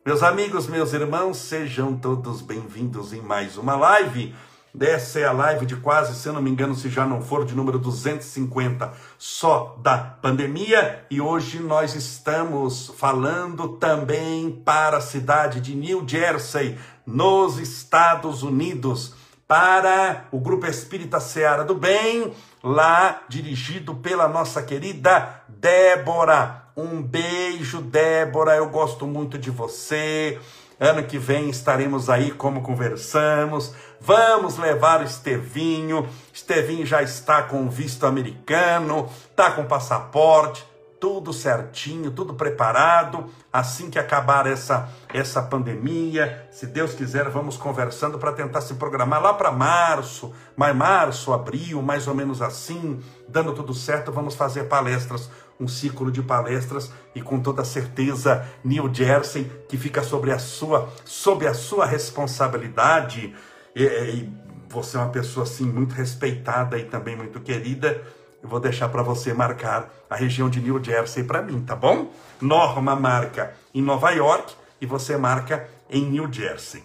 Meus 0.03 0.23
amigos, 0.23 0.67
meus 0.67 0.91
irmãos, 0.93 1.37
sejam 1.37 1.95
todos 1.97 2.41
bem-vindos 2.41 3.13
em 3.13 3.21
mais 3.21 3.57
uma 3.57 3.75
live. 3.75 4.33
Essa 4.79 5.19
é 5.19 5.25
a 5.25 5.31
live 5.31 5.65
de 5.65 5.75
quase, 5.77 6.15
se 6.15 6.27
eu 6.27 6.33
não 6.33 6.41
me 6.41 6.51
engano, 6.51 6.75
se 6.75 6.87
já 6.87 7.03
não 7.03 7.19
for, 7.19 7.43
de 7.43 7.55
número 7.55 7.79
250, 7.79 8.93
só 9.17 9.75
da 9.81 9.97
pandemia. 9.97 11.03
E 11.09 11.19
hoje 11.19 11.59
nós 11.59 11.95
estamos 11.95 12.93
falando 12.95 13.69
também 13.69 14.51
para 14.51 14.97
a 14.97 15.01
cidade 15.01 15.61
de 15.61 15.73
New 15.73 16.07
Jersey, 16.07 16.77
nos 17.05 17.57
Estados 17.57 18.43
Unidos, 18.43 19.15
para 19.47 20.25
o 20.31 20.39
Grupo 20.39 20.67
Espírita 20.67 21.19
Seara 21.19 21.63
do 21.63 21.73
Bem, 21.73 22.31
lá 22.61 23.23
dirigido 23.27 23.95
pela 23.95 24.27
nossa 24.27 24.61
querida 24.61 25.41
Débora. 25.47 26.65
Um 26.75 27.01
beijo, 27.01 27.81
Débora. 27.81 28.55
Eu 28.55 28.69
gosto 28.69 29.07
muito 29.07 29.39
de 29.39 29.49
você. 29.49 30.39
Ano 30.79 31.03
que 31.03 31.17
vem 31.17 31.49
estaremos 31.49 32.09
aí 32.09 32.31
como 32.31 32.61
conversamos. 32.61 33.73
Vamos 33.99 34.57
levar 34.57 35.01
o 35.01 35.05
Estevinho. 35.05 36.07
Estevinho 36.33 36.85
já 36.85 37.01
está 37.01 37.41
com 37.41 37.67
visto 37.69 38.05
americano, 38.05 39.09
está 39.31 39.51
com 39.51 39.65
passaporte 39.65 40.65
tudo 40.99 41.31
certinho, 41.31 42.11
tudo 42.11 42.33
preparado. 42.33 43.25
Assim 43.51 43.89
que 43.89 43.99
acabar 43.99 44.47
essa 44.47 44.89
essa 45.13 45.41
pandemia, 45.41 46.47
se 46.51 46.65
Deus 46.67 46.93
quiser, 46.93 47.29
vamos 47.29 47.57
conversando 47.57 48.19
para 48.19 48.33
tentar 48.33 48.61
se 48.61 48.73
programar 48.75 49.21
lá 49.21 49.33
para 49.33 49.51
março, 49.51 50.33
mais 50.55 50.75
março, 50.75 51.33
abril, 51.33 51.81
mais 51.81 52.07
ou 52.07 52.15
menos 52.15 52.41
assim, 52.41 52.99
dando 53.27 53.53
tudo 53.53 53.73
certo, 53.73 54.11
vamos 54.11 54.35
fazer 54.35 54.65
palestras, 54.65 55.29
um 55.59 55.67
ciclo 55.67 56.11
de 56.11 56.21
palestras 56.21 56.91
e 57.15 57.21
com 57.21 57.39
toda 57.39 57.63
certeza 57.63 58.45
New 58.63 58.93
Jersey 58.93 59.49
que 59.67 59.77
fica 59.77 60.03
sobre 60.03 60.31
a 60.31 60.39
sua 60.39 60.89
sob 61.05 61.47
a 61.47 61.53
sua 61.53 61.85
responsabilidade. 61.85 63.33
E, 63.75 63.83
e 63.83 64.47
você 64.69 64.97
é 64.97 64.99
uma 64.99 65.09
pessoa 65.09 65.45
assim 65.45 65.65
muito 65.65 65.93
respeitada 65.93 66.77
e 66.77 66.85
também 66.85 67.15
muito 67.15 67.39
querida 67.39 68.01
eu 68.41 68.49
vou 68.49 68.59
deixar 68.59 68.89
para 68.89 69.01
você 69.01 69.33
marcar 69.33 69.89
a 70.09 70.15
região 70.15 70.49
de 70.49 70.61
New 70.61 70.83
Jersey 70.83 71.23
para 71.23 71.41
mim, 71.41 71.61
tá 71.65 71.75
bom? 71.75 72.11
Norma 72.39 72.95
marca 72.95 73.55
em 73.73 73.81
Nova 73.81 74.11
York 74.11 74.53
e 74.79 74.85
você 74.85 75.17
marca 75.17 75.67
em 75.89 76.03
New 76.05 76.31
Jersey. 76.31 76.83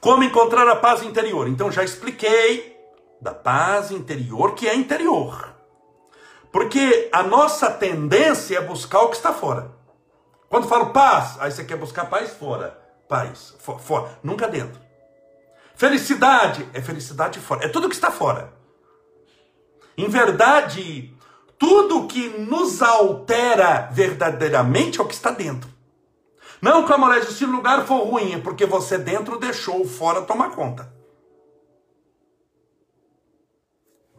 Como 0.00 0.24
encontrar 0.24 0.66
a 0.68 0.76
paz 0.76 1.02
interior? 1.02 1.46
Então 1.48 1.70
já 1.70 1.84
expliquei 1.84 2.76
da 3.20 3.34
paz 3.34 3.90
interior 3.90 4.54
que 4.54 4.66
é 4.68 4.74
interior. 4.74 5.54
Porque 6.50 7.08
a 7.12 7.22
nossa 7.22 7.70
tendência 7.70 8.58
é 8.58 8.60
buscar 8.60 9.02
o 9.02 9.10
que 9.10 9.16
está 9.16 9.32
fora. 9.32 9.70
Quando 10.48 10.66
falo 10.66 10.86
paz, 10.86 11.36
aí 11.38 11.52
você 11.52 11.64
quer 11.64 11.76
buscar 11.76 12.06
paz 12.06 12.30
fora. 12.30 12.76
Paz, 13.08 13.54
fora, 13.58 14.18
nunca 14.22 14.48
dentro. 14.48 14.80
Felicidade 15.76 16.68
é 16.72 16.80
felicidade 16.80 17.38
fora. 17.38 17.64
É 17.64 17.68
tudo 17.68 17.88
que 17.88 17.94
está 17.94 18.10
fora. 18.10 18.52
Em 20.00 20.08
verdade, 20.08 21.14
tudo 21.58 22.06
que 22.06 22.26
nos 22.38 22.80
altera 22.80 23.90
verdadeiramente 23.92 24.98
é 24.98 25.02
o 25.02 25.06
que 25.06 25.12
está 25.12 25.30
dentro. 25.30 25.68
Não, 26.62 26.86
Camolés, 26.86 27.28
se 27.28 27.44
o 27.44 27.50
lugar 27.50 27.86
for 27.86 28.08
ruim, 28.08 28.32
é 28.32 28.38
porque 28.38 28.64
você 28.64 28.96
dentro 28.96 29.38
deixou 29.38 29.86
fora 29.86 30.22
tomar 30.22 30.52
conta. 30.52 30.90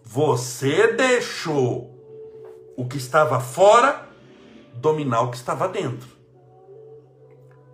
Você 0.04 0.94
deixou 0.94 1.90
o 2.78 2.88
que 2.88 2.98
estava 2.98 3.40
fora 3.40 4.08
dominar 4.76 5.22
o 5.22 5.32
que 5.32 5.38
estava 5.38 5.68
dentro. 5.68 6.08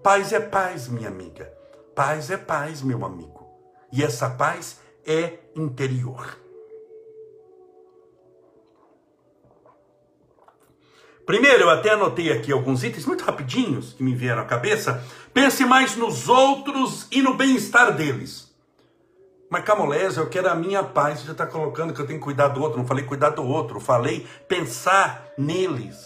Paz 0.01 0.31
é 0.31 0.39
paz, 0.39 0.87
minha 0.87 1.09
amiga. 1.09 1.53
Paz 1.93 2.31
é 2.31 2.37
paz, 2.37 2.81
meu 2.81 3.03
amigo. 3.03 3.45
E 3.91 4.01
essa 4.01 4.29
paz 4.29 4.79
é 5.05 5.39
interior. 5.53 6.46
Primeiro, 11.27 11.63
eu 11.63 11.69
até 11.69 11.89
anotei 11.89 12.31
aqui 12.31 12.53
alguns 12.53 12.85
itens 12.85 13.05
muito 13.05 13.25
rapidinhos 13.25 13.91
que 13.91 14.01
me 14.01 14.15
vieram 14.15 14.43
à 14.43 14.45
cabeça. 14.45 15.03
Pense 15.33 15.65
mais 15.65 15.93
nos 15.97 16.29
outros 16.29 17.05
e 17.11 17.21
no 17.21 17.33
bem-estar 17.33 17.91
deles. 17.91 18.49
Mas 19.49 19.65
Camolés, 19.65 20.15
eu 20.15 20.29
quero 20.29 20.49
a 20.49 20.55
minha 20.55 20.81
paz. 20.83 21.19
Você 21.19 21.25
já 21.25 21.33
está 21.33 21.45
colocando 21.45 21.93
que 21.93 21.99
eu 21.99 22.07
tenho 22.07 22.17
que 22.17 22.23
cuidar 22.23 22.47
do 22.47 22.61
outro. 22.61 22.79
Não 22.79 22.87
falei 22.87 23.03
cuidar 23.03 23.31
do 23.31 23.43
outro. 23.43 23.77
Falei 23.81 24.25
pensar 24.47 25.27
neles. 25.37 25.97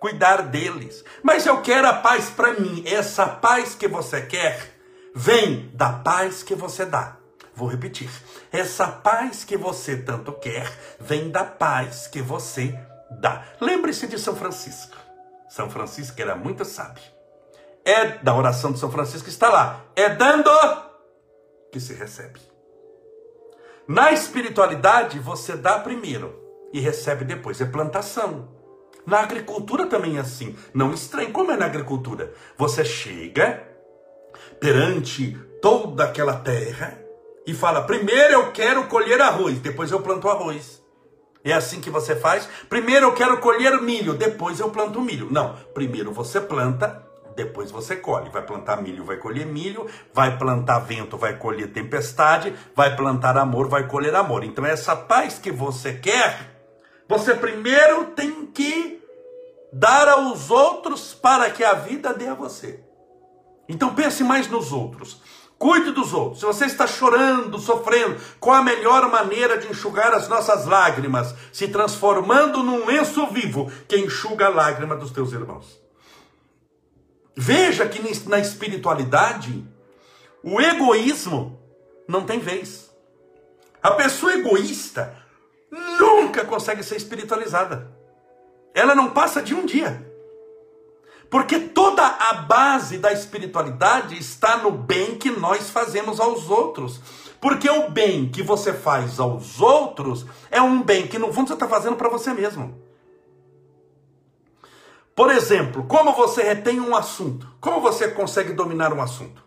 Cuidar 0.00 0.40
deles. 0.44 1.04
Mas 1.22 1.44
eu 1.44 1.60
quero 1.60 1.86
a 1.86 1.92
paz 1.92 2.30
para 2.30 2.54
mim. 2.54 2.82
Essa 2.86 3.26
paz 3.26 3.74
que 3.74 3.86
você 3.86 4.22
quer 4.22 4.78
vem 5.14 5.70
da 5.74 5.90
paz 5.90 6.42
que 6.42 6.54
você 6.54 6.86
dá. 6.86 7.18
Vou 7.54 7.68
repetir. 7.68 8.08
Essa 8.50 8.86
paz 8.86 9.44
que 9.44 9.58
você 9.58 9.94
tanto 9.94 10.32
quer 10.32 10.72
vem 10.98 11.30
da 11.30 11.44
paz 11.44 12.06
que 12.06 12.22
você 12.22 12.74
dá. 13.10 13.44
Lembre-se 13.60 14.06
de 14.06 14.18
São 14.18 14.34
Francisco. 14.34 14.96
São 15.48 15.70
Francisco 15.70 16.20
era 16.20 16.34
muito 16.34 16.64
sábio. 16.64 17.02
É 17.84 18.18
da 18.18 18.34
oração 18.34 18.72
de 18.72 18.78
São 18.78 18.90
Francisco 18.90 19.28
está 19.28 19.50
lá. 19.50 19.84
É 19.94 20.08
dando 20.08 20.50
que 21.70 21.78
se 21.78 21.92
recebe. 21.94 22.40
Na 23.86 24.12
espiritualidade, 24.12 25.18
você 25.18 25.56
dá 25.56 25.78
primeiro 25.78 26.40
e 26.72 26.80
recebe 26.80 27.24
depois. 27.24 27.60
É 27.60 27.66
plantação. 27.66 28.48
Na 29.06 29.20
agricultura 29.20 29.86
também 29.86 30.16
é 30.16 30.20
assim. 30.20 30.56
Não 30.72 30.94
estranho. 30.94 31.32
Como 31.32 31.52
é 31.52 31.56
na 31.56 31.66
agricultura? 31.66 32.32
Você 32.56 32.84
chega 32.84 33.62
perante 34.58 35.36
toda 35.60 36.04
aquela 36.04 36.36
terra 36.36 36.98
e 37.46 37.52
fala: 37.52 37.82
primeiro 37.82 38.32
eu 38.32 38.52
quero 38.52 38.86
colher 38.86 39.20
arroz, 39.20 39.58
depois 39.60 39.90
eu 39.90 40.00
planto 40.00 40.28
arroz. 40.28 40.82
É 41.44 41.52
assim 41.52 41.78
que 41.78 41.90
você 41.90 42.16
faz? 42.16 42.48
Primeiro 42.70 43.06
eu 43.06 43.12
quero 43.12 43.38
colher 43.38 43.78
milho, 43.82 44.14
depois 44.14 44.58
eu 44.60 44.70
planto 44.70 44.98
milho. 45.00 45.28
Não, 45.30 45.54
primeiro 45.74 46.10
você 46.10 46.40
planta, 46.40 47.04
depois 47.36 47.70
você 47.70 47.94
colhe. 47.94 48.30
Vai 48.30 48.40
plantar 48.40 48.80
milho, 48.80 49.04
vai 49.04 49.18
colher 49.18 49.44
milho, 49.44 49.86
vai 50.12 50.38
plantar 50.38 50.78
vento, 50.78 51.18
vai 51.18 51.36
colher 51.36 51.70
tempestade, 51.70 52.54
vai 52.74 52.96
plantar 52.96 53.36
amor, 53.36 53.68
vai 53.68 53.86
colher 53.86 54.14
amor. 54.14 54.42
Então 54.42 54.64
essa 54.64 54.96
paz 54.96 55.38
que 55.38 55.50
você 55.50 55.92
quer, 55.92 56.50
você 57.06 57.34
primeiro 57.34 58.06
tem 58.06 58.46
que 58.46 59.02
dar 59.70 60.08
aos 60.08 60.50
outros 60.50 61.12
para 61.12 61.50
que 61.50 61.62
a 61.62 61.74
vida 61.74 62.14
dê 62.14 62.28
a 62.28 62.34
você. 62.34 62.80
Então 63.68 63.94
pense 63.94 64.24
mais 64.24 64.48
nos 64.48 64.72
outros. 64.72 65.20
Cuide 65.64 65.92
dos 65.92 66.12
outros. 66.12 66.40
Se 66.40 66.44
você 66.44 66.66
está 66.66 66.86
chorando, 66.86 67.58
sofrendo, 67.58 68.20
qual 68.38 68.56
a 68.56 68.62
melhor 68.62 69.10
maneira 69.10 69.56
de 69.56 69.66
enxugar 69.66 70.12
as 70.12 70.28
nossas 70.28 70.66
lágrimas? 70.66 71.34
Se 71.54 71.68
transformando 71.68 72.62
num 72.62 72.84
lenço 72.84 73.26
vivo 73.28 73.72
que 73.88 73.96
enxuga 73.96 74.44
a 74.44 74.50
lágrima 74.50 74.94
dos 74.94 75.10
teus 75.10 75.32
irmãos. 75.32 75.80
Veja 77.34 77.88
que 77.88 78.28
na 78.28 78.38
espiritualidade, 78.38 79.66
o 80.42 80.60
egoísmo 80.60 81.58
não 82.06 82.26
tem 82.26 82.40
vez. 82.40 82.94
A 83.82 83.92
pessoa 83.92 84.34
egoísta 84.34 85.16
nunca 85.98 86.44
consegue 86.44 86.82
ser 86.82 86.96
espiritualizada. 86.96 87.90
Ela 88.74 88.94
não 88.94 89.12
passa 89.12 89.40
de 89.40 89.54
um 89.54 89.64
dia. 89.64 90.13
Porque 91.34 91.58
toda 91.58 92.06
a 92.06 92.32
base 92.34 92.96
da 92.96 93.12
espiritualidade 93.12 94.16
está 94.16 94.58
no 94.58 94.70
bem 94.70 95.18
que 95.18 95.32
nós 95.32 95.68
fazemos 95.68 96.20
aos 96.20 96.48
outros. 96.48 97.00
Porque 97.40 97.68
o 97.68 97.90
bem 97.90 98.30
que 98.30 98.40
você 98.40 98.72
faz 98.72 99.18
aos 99.18 99.60
outros 99.60 100.24
é 100.48 100.62
um 100.62 100.80
bem 100.80 101.08
que 101.08 101.18
no 101.18 101.32
fundo 101.32 101.48
você 101.48 101.54
está 101.54 101.66
fazendo 101.66 101.96
para 101.96 102.08
você 102.08 102.32
mesmo. 102.32 102.80
Por 105.12 105.28
exemplo, 105.28 105.82
como 105.88 106.12
você 106.12 106.40
retém 106.40 106.78
um 106.78 106.94
assunto? 106.94 107.52
Como 107.60 107.80
você 107.80 108.06
consegue 108.12 108.52
dominar 108.52 108.92
um 108.92 109.02
assunto? 109.02 109.44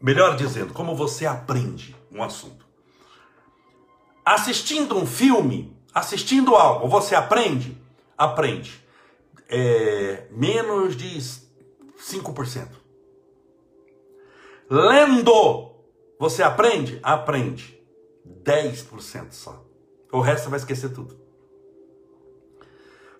Melhor 0.00 0.36
dizendo, 0.36 0.72
como 0.72 0.94
você 0.94 1.26
aprende 1.26 1.96
um 2.12 2.22
assunto? 2.22 2.64
Assistindo 4.24 4.96
um 4.96 5.04
filme, 5.04 5.81
Assistindo 5.94 6.54
algo, 6.54 6.88
você 6.88 7.14
aprende? 7.14 7.76
Aprende. 8.16 8.82
É, 9.48 10.26
menos 10.30 10.96
de 10.96 11.18
5%. 11.98 12.68
Lendo, 14.70 15.70
você 16.18 16.42
aprende? 16.42 16.98
Aprende. 17.02 17.78
10% 18.42 19.32
só. 19.32 19.64
O 20.10 20.20
resto 20.20 20.48
vai 20.48 20.58
esquecer 20.58 20.92
tudo. 20.92 21.20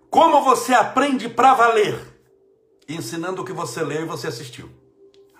Como 0.08 0.42
você 0.42 0.72
aprende 0.74 1.28
para 1.28 1.54
valer? 1.54 1.98
Ensinando 2.88 3.42
o 3.42 3.44
que 3.44 3.52
você 3.52 3.82
leu 3.82 4.02
e 4.02 4.06
você 4.06 4.26
assistiu. 4.28 4.68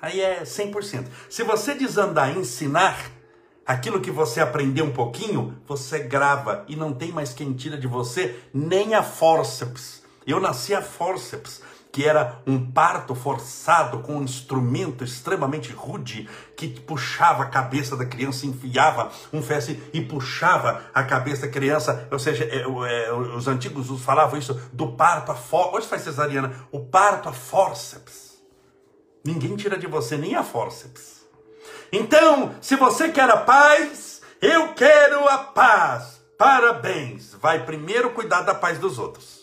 Aí 0.01 0.21
é 0.21 0.43
100%. 0.43 1.07
Se 1.31 1.43
você 1.43 1.75
desandar 1.75 2.37
ensinar, 2.37 3.11
Aquilo 3.65 4.01
que 4.01 4.11
você 4.11 4.41
aprendeu 4.41 4.85
um 4.85 4.93
pouquinho, 4.93 5.57
você 5.67 6.01
grava 6.01 6.65
e 6.67 6.75
não 6.75 6.93
tem 6.93 7.13
mais 7.13 7.33
quem 7.33 7.53
tira 7.53 7.79
de 7.79 7.87
você 7.87 8.37
nem 8.53 8.95
a 8.95 9.03
forceps. 9.05 10.03
Eu 10.27 10.41
nasci 10.41 10.75
a 10.75 10.83
forceps, 10.83 11.63
que 11.93 12.05
era 12.05 12.41
um 12.45 12.73
parto 12.73 13.15
forçado 13.15 14.01
com 14.01 14.17
um 14.17 14.23
instrumento 14.23 15.05
extremamente 15.05 15.73
rude 15.73 16.29
que 16.57 16.69
puxava 16.69 17.45
a 17.45 17.47
cabeça 17.47 17.97
da 17.97 18.07
criança, 18.07 18.47
enfiava 18.47 19.13
um 19.33 19.43
fesse 19.43 19.81
e 19.93 20.01
puxava 20.01 20.83
a 20.93 21.05
cabeça 21.05 21.43
da 21.43 21.53
criança. 21.53 22.09
Ou 22.11 22.19
seja, 22.19 22.45
é, 22.45 22.63
é, 22.63 23.13
os 23.13 23.47
antigos 23.47 23.89
falavam 24.03 24.39
isso 24.39 24.61
do 24.73 24.93
parto 24.93 25.31
a 25.31 25.35
forceps. 25.37 25.77
Hoje 25.77 25.87
faz 25.87 26.03
cesariana, 26.03 26.53
o 26.73 26.81
parto 26.81 27.29
a 27.29 27.33
forceps. 27.33 28.43
Ninguém 29.25 29.55
tira 29.55 29.79
de 29.79 29.87
você 29.87 30.17
nem 30.17 30.35
a 30.35 30.43
forceps. 30.43 31.12
Então, 31.93 32.55
se 32.61 32.77
você 32.77 33.11
quer 33.11 33.29
a 33.29 33.37
paz, 33.37 34.23
eu 34.41 34.75
quero 34.75 35.29
a 35.29 35.39
paz. 35.39 36.21
Parabéns. 36.39 37.35
Vai 37.41 37.65
primeiro 37.65 38.11
cuidar 38.11 38.43
da 38.43 38.55
paz 38.55 38.79
dos 38.79 38.99
outros. 38.99 39.43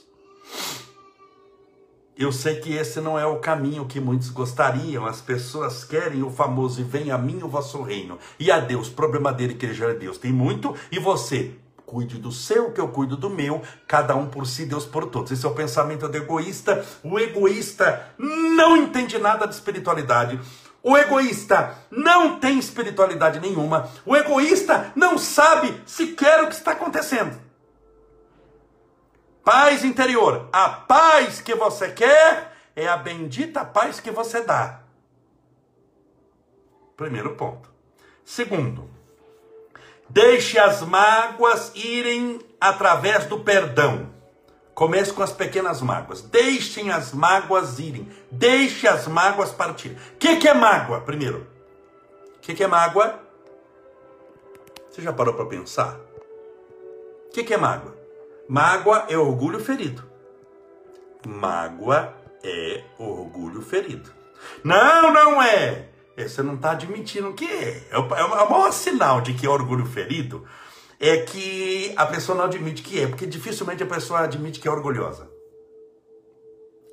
Eu 2.17 2.33
sei 2.33 2.59
que 2.59 2.73
esse 2.73 2.99
não 2.99 3.17
é 3.17 3.25
o 3.25 3.39
caminho 3.39 3.85
que 3.85 3.97
muitos 3.97 4.29
gostariam. 4.29 5.05
As 5.05 5.21
pessoas 5.21 5.85
querem 5.85 6.21
o 6.21 6.29
famoso 6.29 6.81
e 6.81 6.83
vem 6.83 7.11
a 7.11 7.17
mim 7.17 7.41
o 7.41 7.47
vosso 7.47 7.81
reino. 7.81 8.19
E 8.37 8.51
a 8.51 8.59
Deus, 8.59 8.89
problema 8.89 9.31
dele 9.31 9.53
que 9.53 9.65
ele 9.65 9.73
já 9.73 9.89
é 9.89 9.93
Deus. 9.93 10.17
Tem 10.17 10.33
muito 10.33 10.75
e 10.91 10.99
você 10.99 11.55
cuide 11.85 12.17
do 12.17 12.31
seu, 12.31 12.71
que 12.71 12.81
eu 12.81 12.89
cuido 12.89 13.15
do 13.15 13.29
meu, 13.29 13.63
cada 13.87 14.15
um 14.15 14.27
por 14.27 14.45
si, 14.45 14.65
Deus 14.65 14.85
por 14.85 15.07
todos. 15.07 15.31
Esse 15.31 15.45
é 15.45 15.49
o 15.49 15.55
pensamento 15.55 16.09
do 16.09 16.17
egoísta. 16.17 16.85
O 17.01 17.17
egoísta 17.17 18.13
não 18.17 18.75
entende 18.75 19.17
nada 19.17 19.47
de 19.47 19.55
espiritualidade. 19.55 20.37
O 20.81 20.97
egoísta 20.97 21.75
não 21.91 22.39
tem 22.39 22.57
espiritualidade 22.57 23.39
nenhuma. 23.39 23.89
O 24.05 24.15
egoísta 24.15 24.91
não 24.95 25.17
sabe 25.17 25.81
sequer 25.85 26.43
o 26.43 26.47
que 26.47 26.55
está 26.55 26.71
acontecendo. 26.71 27.39
Paz 29.43 29.83
interior. 29.83 30.47
A 30.53 30.69
paz 30.69 31.41
que 31.41 31.53
você 31.55 31.89
quer 31.91 32.53
é 32.75 32.87
a 32.87 32.95
bendita 32.95 33.65
paz 33.65 33.99
que 33.99 34.11
você 34.11 34.41
dá. 34.41 34.81
Primeiro 36.95 37.35
ponto. 37.35 37.69
Segundo, 38.23 38.89
deixe 40.07 40.59
as 40.59 40.81
mágoas 40.81 41.71
irem 41.75 42.39
através 42.59 43.25
do 43.25 43.39
perdão. 43.39 44.13
Comece 44.73 45.11
com 45.11 45.23
as 45.23 45.31
pequenas 45.31 45.81
mágoas. 45.81 46.21
Deixem 46.21 46.91
as 46.91 47.11
mágoas 47.11 47.79
irem. 47.79 48.07
Deixe 48.31 48.87
as 48.87 49.07
mágoas 49.07 49.51
partirem. 49.51 49.97
O 49.97 50.17
que, 50.17 50.37
que 50.37 50.47
é 50.47 50.53
mágoa, 50.53 51.01
primeiro? 51.01 51.47
O 52.37 52.39
que, 52.41 52.53
que 52.53 52.63
é 52.63 52.67
mágoa? 52.67 53.19
Você 54.89 55.01
já 55.01 55.13
parou 55.13 55.33
para 55.33 55.45
pensar? 55.45 55.99
O 57.27 57.31
que, 57.31 57.43
que 57.43 57.53
é 57.53 57.57
mágoa? 57.57 57.97
Mágoa 58.47 59.05
é 59.09 59.17
orgulho 59.17 59.59
ferido. 59.59 60.03
Mágoa 61.25 62.13
é 62.43 62.83
orgulho 62.97 63.61
ferido. 63.61 64.11
Não, 64.63 65.13
não 65.13 65.41
é. 65.41 65.89
Você 66.17 66.41
não 66.41 66.55
está 66.55 66.71
admitindo 66.71 67.33
que 67.33 67.45
é. 67.45 67.87
É 67.91 67.97
o, 67.97 68.15
é 68.15 68.23
o 68.23 68.49
maior 68.49 68.71
sinal 68.71 69.21
de 69.21 69.33
que 69.33 69.45
é 69.45 69.49
orgulho 69.49 69.85
ferido 69.85 70.45
é 70.99 71.17
que 71.17 71.93
a 71.95 72.05
pessoa 72.05 72.37
não 72.37 72.45
admite 72.45 72.81
que 72.83 72.99
é, 72.99 73.07
porque 73.07 73.25
dificilmente 73.25 73.81
a 73.81 73.85
pessoa 73.85 74.21
admite 74.21 74.59
que 74.59 74.67
é 74.67 74.71
orgulhosa. 74.71 75.29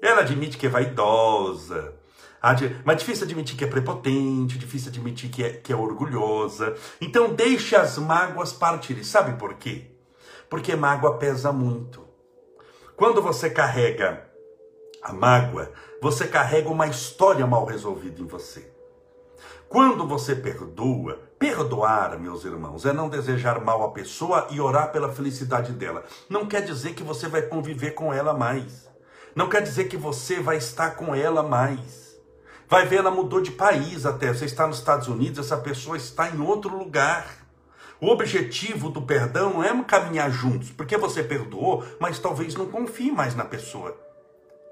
Ela 0.06 0.20
admite 0.20 0.56
que 0.56 0.66
é 0.66 0.70
vaidosa, 0.70 1.92
mas 2.84 2.98
difícil 2.98 3.24
admitir 3.24 3.56
que 3.56 3.64
é 3.64 3.66
prepotente, 3.66 4.56
difícil 4.56 4.90
admitir 4.90 5.28
que 5.28 5.42
é, 5.42 5.50
que 5.50 5.72
é 5.72 5.76
orgulhosa. 5.76 6.76
Então 7.00 7.34
deixe 7.34 7.74
as 7.74 7.98
mágoas 7.98 8.52
partirem. 8.52 9.02
Sabe 9.02 9.36
por 9.36 9.54
quê? 9.54 9.90
Porque 10.48 10.76
mágoa 10.76 11.18
pesa 11.18 11.50
muito. 11.52 12.06
Quando 12.96 13.20
você 13.20 13.50
carrega 13.50 14.24
A 15.02 15.12
mágoa, 15.12 15.72
você 16.00 16.26
carrega 16.26 16.68
uma 16.68 16.86
história 16.86 17.46
mal 17.46 17.64
resolvida 17.64 18.20
em 18.20 18.26
você. 18.26 18.72
Quando 19.68 20.06
você 20.06 20.34
perdoa, 20.36 21.20
perdoar, 21.38 22.18
meus 22.18 22.44
irmãos, 22.44 22.86
é 22.86 22.92
não 22.92 23.08
desejar 23.08 23.60
mal 23.60 23.82
à 23.84 23.90
pessoa 23.90 24.46
e 24.50 24.60
orar 24.60 24.92
pela 24.92 25.12
felicidade 25.12 25.72
dela. 25.72 26.04
Não 26.28 26.46
quer 26.46 26.62
dizer 26.62 26.94
que 26.94 27.02
você 27.02 27.28
vai 27.28 27.42
conviver 27.42 27.92
com 27.92 28.12
ela 28.12 28.32
mais. 28.34 28.88
Não 29.37 29.51
quer 29.51 29.61
dizer 29.61 29.85
que 29.85 29.99
você 29.99 30.40
vai 30.40 30.57
estar 30.57 30.92
com 30.92 31.14
ela 31.14 31.42
mais. 31.42 32.16
Vai 32.66 32.87
ver, 32.87 32.96
ela 32.96 33.11
mudou 33.11 33.38
de 33.38 33.51
país 33.51 34.07
até. 34.07 34.33
Você 34.33 34.46
está 34.46 34.66
nos 34.66 34.79
Estados 34.79 35.09
Unidos, 35.09 35.38
essa 35.38 35.59
pessoa 35.59 35.99
está 35.99 36.31
em 36.31 36.40
outro 36.40 36.75
lugar. 36.75 37.27
O 38.01 38.09
objetivo 38.09 38.88
do 38.88 39.03
perdão 39.03 39.53
não 39.53 39.62
é 39.62 39.85
caminhar 39.85 40.31
juntos, 40.31 40.70
porque 40.70 40.96
você 40.96 41.22
perdoou, 41.22 41.85
mas 42.01 42.18
talvez 42.18 42.55
não 42.55 42.64
confie 42.64 43.12
mais 43.12 43.37
na 43.37 43.44
pessoa. 43.44 43.94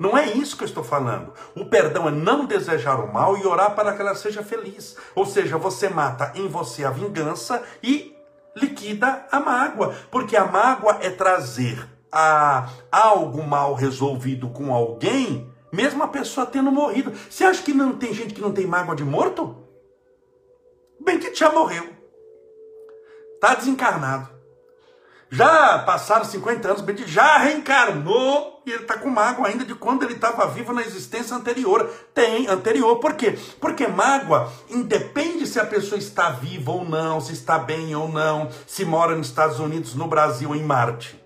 Não 0.01 0.17
é 0.17 0.29
isso 0.33 0.57
que 0.57 0.65
eu 0.65 0.69
estou 0.69 0.83
falando. 0.83 1.35
O 1.55 1.67
perdão 1.67 2.09
é 2.09 2.11
não 2.11 2.47
desejar 2.47 2.97
o 3.01 3.13
mal 3.13 3.37
e 3.37 3.45
orar 3.45 3.75
para 3.75 3.93
que 3.93 4.01
ela 4.01 4.15
seja 4.15 4.43
feliz. 4.43 4.97
Ou 5.15 5.27
seja, 5.27 5.59
você 5.59 5.91
mata 5.91 6.33
em 6.35 6.49
você 6.49 6.87
a 6.87 6.91
vingança 6.91 7.63
e 7.83 8.17
liquida 8.57 9.27
a 9.31 9.39
mágoa. 9.41 9.95
Porque 10.11 10.39
a 10.39 10.47
mágoa 10.47 11.01
é 11.03 11.11
trazer 11.11 11.94
a 12.15 12.69
algo 12.93 13.43
mal 13.43 13.75
resolvido 13.75 14.49
com 14.49 14.73
alguém, 14.73 15.53
mesmo 15.73 16.05
a 16.05 16.09
pessoa 16.09 16.47
tendo 16.47 16.71
morrido. 16.71 17.13
Você 17.29 17.43
acha 17.43 17.63
que 17.63 17.75
não 17.75 17.95
tem 17.95 18.15
gente 18.15 18.33
que 18.33 18.41
não 18.41 18.53
tem 18.53 18.67
mágoa 18.67 18.95
de 18.95 19.03
morto? 19.03 19.57
Bem 21.01 21.19
que 21.19 21.35
já 21.35 21.51
morreu. 21.51 21.89
Está 23.35 23.57
desencarnado. 23.57 24.33
Já 25.29 25.81
passaram 25.81 26.25
50 26.25 26.69
anos, 26.69 26.81
Benedito 26.81 27.11
já 27.11 27.39
reencarnou 27.39 28.63
e 28.65 28.71
ele 28.71 28.83
está 28.83 28.97
com 28.97 29.11
mágoa 29.11 29.49
ainda 29.49 29.65
de 29.65 29.75
quando 29.75 30.05
ele 30.05 30.15
estava 30.15 30.47
vivo 30.47 30.73
na 30.73 30.83
existência 30.83 31.37
anterior. 31.37 31.91
Tem, 32.15 32.47
anterior. 32.47 33.01
Por 33.01 33.15
quê? 33.15 33.37
Porque 33.61 33.89
mágoa 33.89 34.53
independe 34.71 35.45
se 35.49 35.59
a 35.59 35.67
pessoa 35.67 35.99
está 35.99 36.31
viva 36.31 36.71
ou 36.71 36.85
não, 36.85 37.21
se 37.21 37.33
está 37.33 37.59
bem 37.59 37.97
ou 37.97 38.09
não, 38.09 38.49
se 38.65 38.85
mora 38.85 39.17
nos 39.17 39.27
Estados 39.27 39.59
Unidos, 39.59 39.97
no 39.97 40.07
Brasil 40.07 40.55
em 40.55 40.63
Marte. 40.63 41.24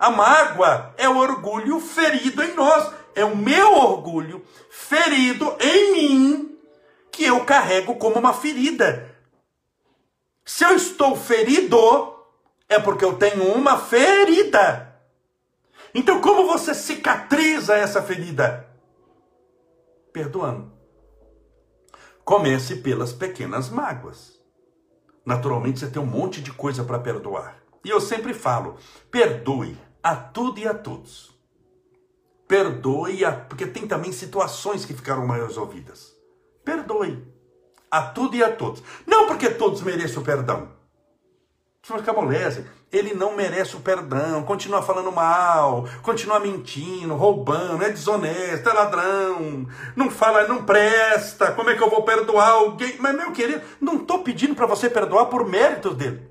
A 0.00 0.10
mágoa 0.10 0.94
é 0.96 1.06
o 1.06 1.18
orgulho 1.18 1.78
ferido 1.78 2.42
em 2.42 2.54
nós. 2.54 2.90
É 3.14 3.22
o 3.22 3.36
meu 3.36 3.74
orgulho 3.74 4.42
ferido 4.70 5.54
em 5.60 5.92
mim 5.92 6.58
que 7.12 7.24
eu 7.24 7.44
carrego 7.44 7.96
como 7.96 8.18
uma 8.18 8.32
ferida. 8.32 9.14
Se 10.42 10.64
eu 10.64 10.74
estou 10.74 11.14
ferido, 11.14 12.16
é 12.66 12.78
porque 12.78 13.04
eu 13.04 13.18
tenho 13.18 13.52
uma 13.52 13.78
ferida. 13.78 14.98
Então, 15.94 16.18
como 16.22 16.46
você 16.46 16.72
cicatriza 16.72 17.76
essa 17.76 18.00
ferida? 18.00 18.66
Perdoando. 20.14 20.72
Comece 22.24 22.76
pelas 22.76 23.12
pequenas 23.12 23.68
mágoas. 23.68 24.40
Naturalmente, 25.26 25.80
você 25.80 25.88
tem 25.88 26.00
um 26.00 26.06
monte 26.06 26.40
de 26.40 26.52
coisa 26.52 26.84
para 26.84 26.98
perdoar. 26.98 27.58
E 27.84 27.90
eu 27.90 28.00
sempre 28.00 28.32
falo: 28.32 28.78
perdoe 29.10 29.89
a 30.02 30.16
tudo 30.16 30.58
e 30.58 30.66
a 30.66 30.74
todos. 30.74 31.30
Perdoe, 32.48 33.24
a... 33.24 33.32
porque 33.32 33.66
tem 33.66 33.86
também 33.86 34.12
situações 34.12 34.84
que 34.84 34.94
ficaram 34.94 35.26
mal 35.26 35.46
resolvidas. 35.46 36.16
Perdoe 36.64 37.26
a 37.90 38.02
tudo 38.02 38.36
e 38.36 38.42
a 38.42 38.54
todos. 38.54 38.82
Não 39.06 39.26
porque 39.26 39.50
todos 39.50 39.82
mereçam 39.82 40.22
perdão 40.22 40.80
Senhor 41.82 42.02
Camolese, 42.04 42.66
ele 42.92 43.14
não 43.14 43.34
merece 43.34 43.74
o 43.74 43.80
perdão, 43.80 44.42
continua 44.42 44.82
falando 44.82 45.10
mal, 45.10 45.88
continua 46.02 46.38
mentindo, 46.38 47.14
roubando, 47.14 47.82
é 47.82 47.88
desonesto, 47.88 48.68
é 48.68 48.72
ladrão, 48.72 49.66
não 49.96 50.10
fala, 50.10 50.46
não 50.46 50.64
presta, 50.64 51.52
como 51.52 51.70
é 51.70 51.74
que 51.74 51.82
eu 51.82 51.88
vou 51.88 52.02
perdoar 52.02 52.50
alguém? 52.50 52.96
Mas, 52.98 53.16
meu 53.16 53.32
querido, 53.32 53.62
não 53.80 53.96
estou 53.96 54.22
pedindo 54.22 54.54
para 54.54 54.66
você 54.66 54.90
perdoar 54.90 55.26
por 55.26 55.48
méritos 55.48 55.96
dele. 55.96 56.29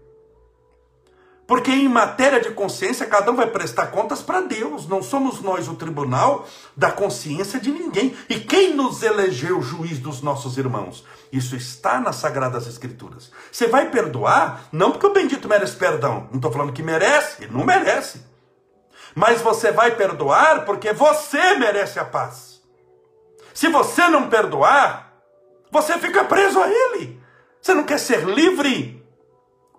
Porque 1.50 1.72
em 1.72 1.90
matéria 1.90 2.40
de 2.40 2.52
consciência, 2.52 3.08
cada 3.08 3.32
um 3.32 3.36
vai 3.36 3.48
prestar 3.48 3.88
contas 3.88 4.22
para 4.22 4.40
Deus. 4.40 4.88
Não 4.88 5.02
somos 5.02 5.42
nós 5.42 5.68
o 5.68 5.74
tribunal 5.74 6.46
da 6.78 6.92
consciência 6.92 7.60
de 7.60 7.72
ninguém. 7.72 8.16
E 8.30 8.40
quem 8.40 8.76
nos 8.76 9.02
elegeu 9.02 9.60
juiz 9.60 9.98
dos 9.98 10.22
nossos 10.22 10.60
irmãos? 10.60 11.04
Isso 11.32 11.56
está 11.56 12.00
nas 12.00 12.18
Sagradas 12.18 12.68
Escrituras. 12.68 13.32
Você 13.52 13.66
vai 13.66 13.90
perdoar, 13.90 14.66
não 14.72 14.92
porque 14.92 15.08
o 15.08 15.12
bendito 15.12 15.50
merece 15.50 15.76
perdão. 15.76 16.28
Não 16.30 16.36
estou 16.36 16.52
falando 16.52 16.72
que 16.72 16.84
merece, 16.84 17.44
ele 17.44 17.52
não 17.52 17.66
merece. 17.66 18.24
Mas 19.16 19.42
você 19.42 19.72
vai 19.72 19.96
perdoar 19.96 20.66
porque 20.66 20.94
você 20.94 21.56
merece 21.56 21.98
a 21.98 22.06
paz. 22.06 22.62
Se 23.56 23.70
você 23.70 24.08
não 24.08 24.30
perdoar, 24.30 25.20
você 25.72 25.98
fica 25.98 26.24
preso 26.26 26.62
a 26.62 26.70
ele. 26.70 27.20
Você 27.60 27.74
não 27.74 27.86
quer 27.86 27.98
ser 27.98 28.24
livre. 28.24 29.04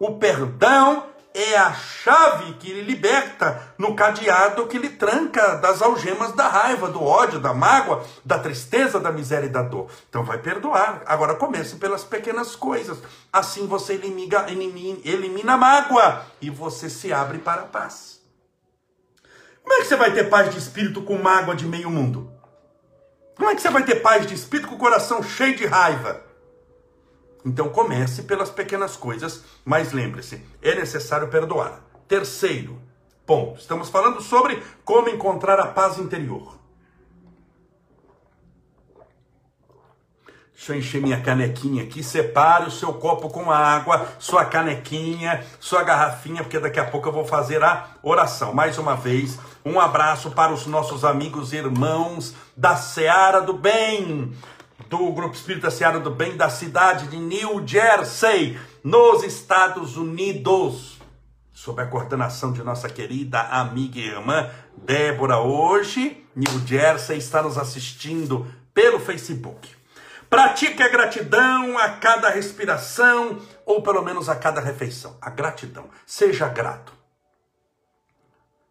O 0.00 0.16
perdão 0.18 1.09
é 1.32 1.56
a 1.56 1.72
chave 1.72 2.54
que 2.54 2.72
lhe 2.72 2.82
liberta 2.82 3.74
no 3.78 3.94
cadeado 3.94 4.66
que 4.66 4.78
lhe 4.78 4.90
tranca 4.90 5.56
das 5.56 5.80
algemas 5.80 6.32
da 6.32 6.48
raiva, 6.48 6.88
do 6.88 7.02
ódio, 7.02 7.38
da 7.38 7.54
mágoa, 7.54 8.04
da 8.24 8.38
tristeza, 8.38 8.98
da 8.98 9.12
miséria 9.12 9.46
e 9.46 9.50
da 9.50 9.62
dor. 9.62 9.88
Então 10.08 10.24
vai 10.24 10.38
perdoar. 10.38 11.02
Agora 11.06 11.34
comece 11.34 11.76
pelas 11.76 12.02
pequenas 12.02 12.56
coisas. 12.56 12.98
Assim 13.32 13.66
você 13.66 13.94
elimina, 13.94 14.50
elimina, 14.50 15.00
elimina 15.04 15.52
a 15.54 15.58
mágoa 15.58 16.26
e 16.40 16.50
você 16.50 16.90
se 16.90 17.12
abre 17.12 17.38
para 17.38 17.62
a 17.62 17.66
paz. 17.66 18.20
Como 19.62 19.74
é 19.74 19.82
que 19.82 19.88
você 19.88 19.96
vai 19.96 20.12
ter 20.12 20.24
paz 20.28 20.50
de 20.50 20.58
espírito 20.58 21.02
com 21.02 21.16
mágoa 21.16 21.54
de 21.54 21.66
meio 21.66 21.90
mundo? 21.90 22.32
Como 23.36 23.48
é 23.48 23.54
que 23.54 23.62
você 23.62 23.70
vai 23.70 23.84
ter 23.84 23.96
paz 23.96 24.26
de 24.26 24.34
espírito 24.34 24.68
com 24.68 24.74
o 24.74 24.78
coração 24.78 25.22
cheio 25.22 25.56
de 25.56 25.64
raiva? 25.64 26.29
Então 27.44 27.68
comece 27.68 28.22
pelas 28.22 28.50
pequenas 28.50 28.96
coisas, 28.96 29.44
mas 29.64 29.92
lembre-se, 29.92 30.44
é 30.60 30.74
necessário 30.74 31.28
perdoar. 31.28 31.80
Terceiro 32.06 32.80
ponto, 33.24 33.60
estamos 33.60 33.88
falando 33.88 34.20
sobre 34.20 34.62
como 34.84 35.08
encontrar 35.08 35.58
a 35.60 35.66
paz 35.66 35.98
interior. 35.98 36.60
Deixa 40.60 40.74
eu 40.74 40.78
encher 40.78 41.00
minha 41.00 41.18
canequinha 41.22 41.84
aqui. 41.84 42.02
Separe 42.02 42.66
o 42.66 42.70
seu 42.70 42.92
copo 42.92 43.30
com 43.30 43.50
água, 43.50 44.06
sua 44.18 44.44
canequinha, 44.44 45.42
sua 45.58 45.82
garrafinha, 45.82 46.42
porque 46.42 46.58
daqui 46.58 46.78
a 46.78 46.84
pouco 46.84 47.08
eu 47.08 47.12
vou 47.12 47.24
fazer 47.24 47.64
a 47.64 47.86
oração. 48.02 48.52
Mais 48.52 48.76
uma 48.76 48.94
vez, 48.94 49.38
um 49.64 49.80
abraço 49.80 50.32
para 50.32 50.52
os 50.52 50.66
nossos 50.66 51.02
amigos 51.02 51.54
e 51.54 51.56
irmãos 51.56 52.34
da 52.54 52.76
Seara 52.76 53.40
do 53.40 53.54
Bem 53.54 54.34
do 54.88 55.12
Grupo 55.12 55.34
Espírita 55.34 55.70
Seara 55.70 56.00
do 56.00 56.10
Bem 56.10 56.36
da 56.36 56.48
cidade 56.48 57.08
de 57.08 57.16
New 57.16 57.66
Jersey, 57.66 58.58
nos 58.82 59.22
Estados 59.22 59.96
Unidos, 59.96 60.98
sob 61.52 61.82
a 61.82 61.86
coordenação 61.86 62.52
de 62.52 62.62
nossa 62.62 62.88
querida 62.88 63.40
amiga 63.40 63.98
e 63.98 64.06
irmã 64.06 64.50
Débora. 64.76 65.38
Hoje, 65.38 66.26
New 66.34 66.66
Jersey 66.66 67.18
está 67.18 67.42
nos 67.42 67.58
assistindo 67.58 68.46
pelo 68.72 68.98
Facebook. 68.98 69.68
Pratique 70.28 70.82
a 70.82 70.88
gratidão 70.88 71.76
a 71.76 71.90
cada 71.90 72.30
respiração, 72.30 73.40
ou 73.66 73.82
pelo 73.82 74.02
menos 74.02 74.28
a 74.28 74.36
cada 74.36 74.60
refeição. 74.60 75.18
A 75.20 75.28
gratidão. 75.28 75.90
Seja 76.06 76.48
grato. 76.48 76.92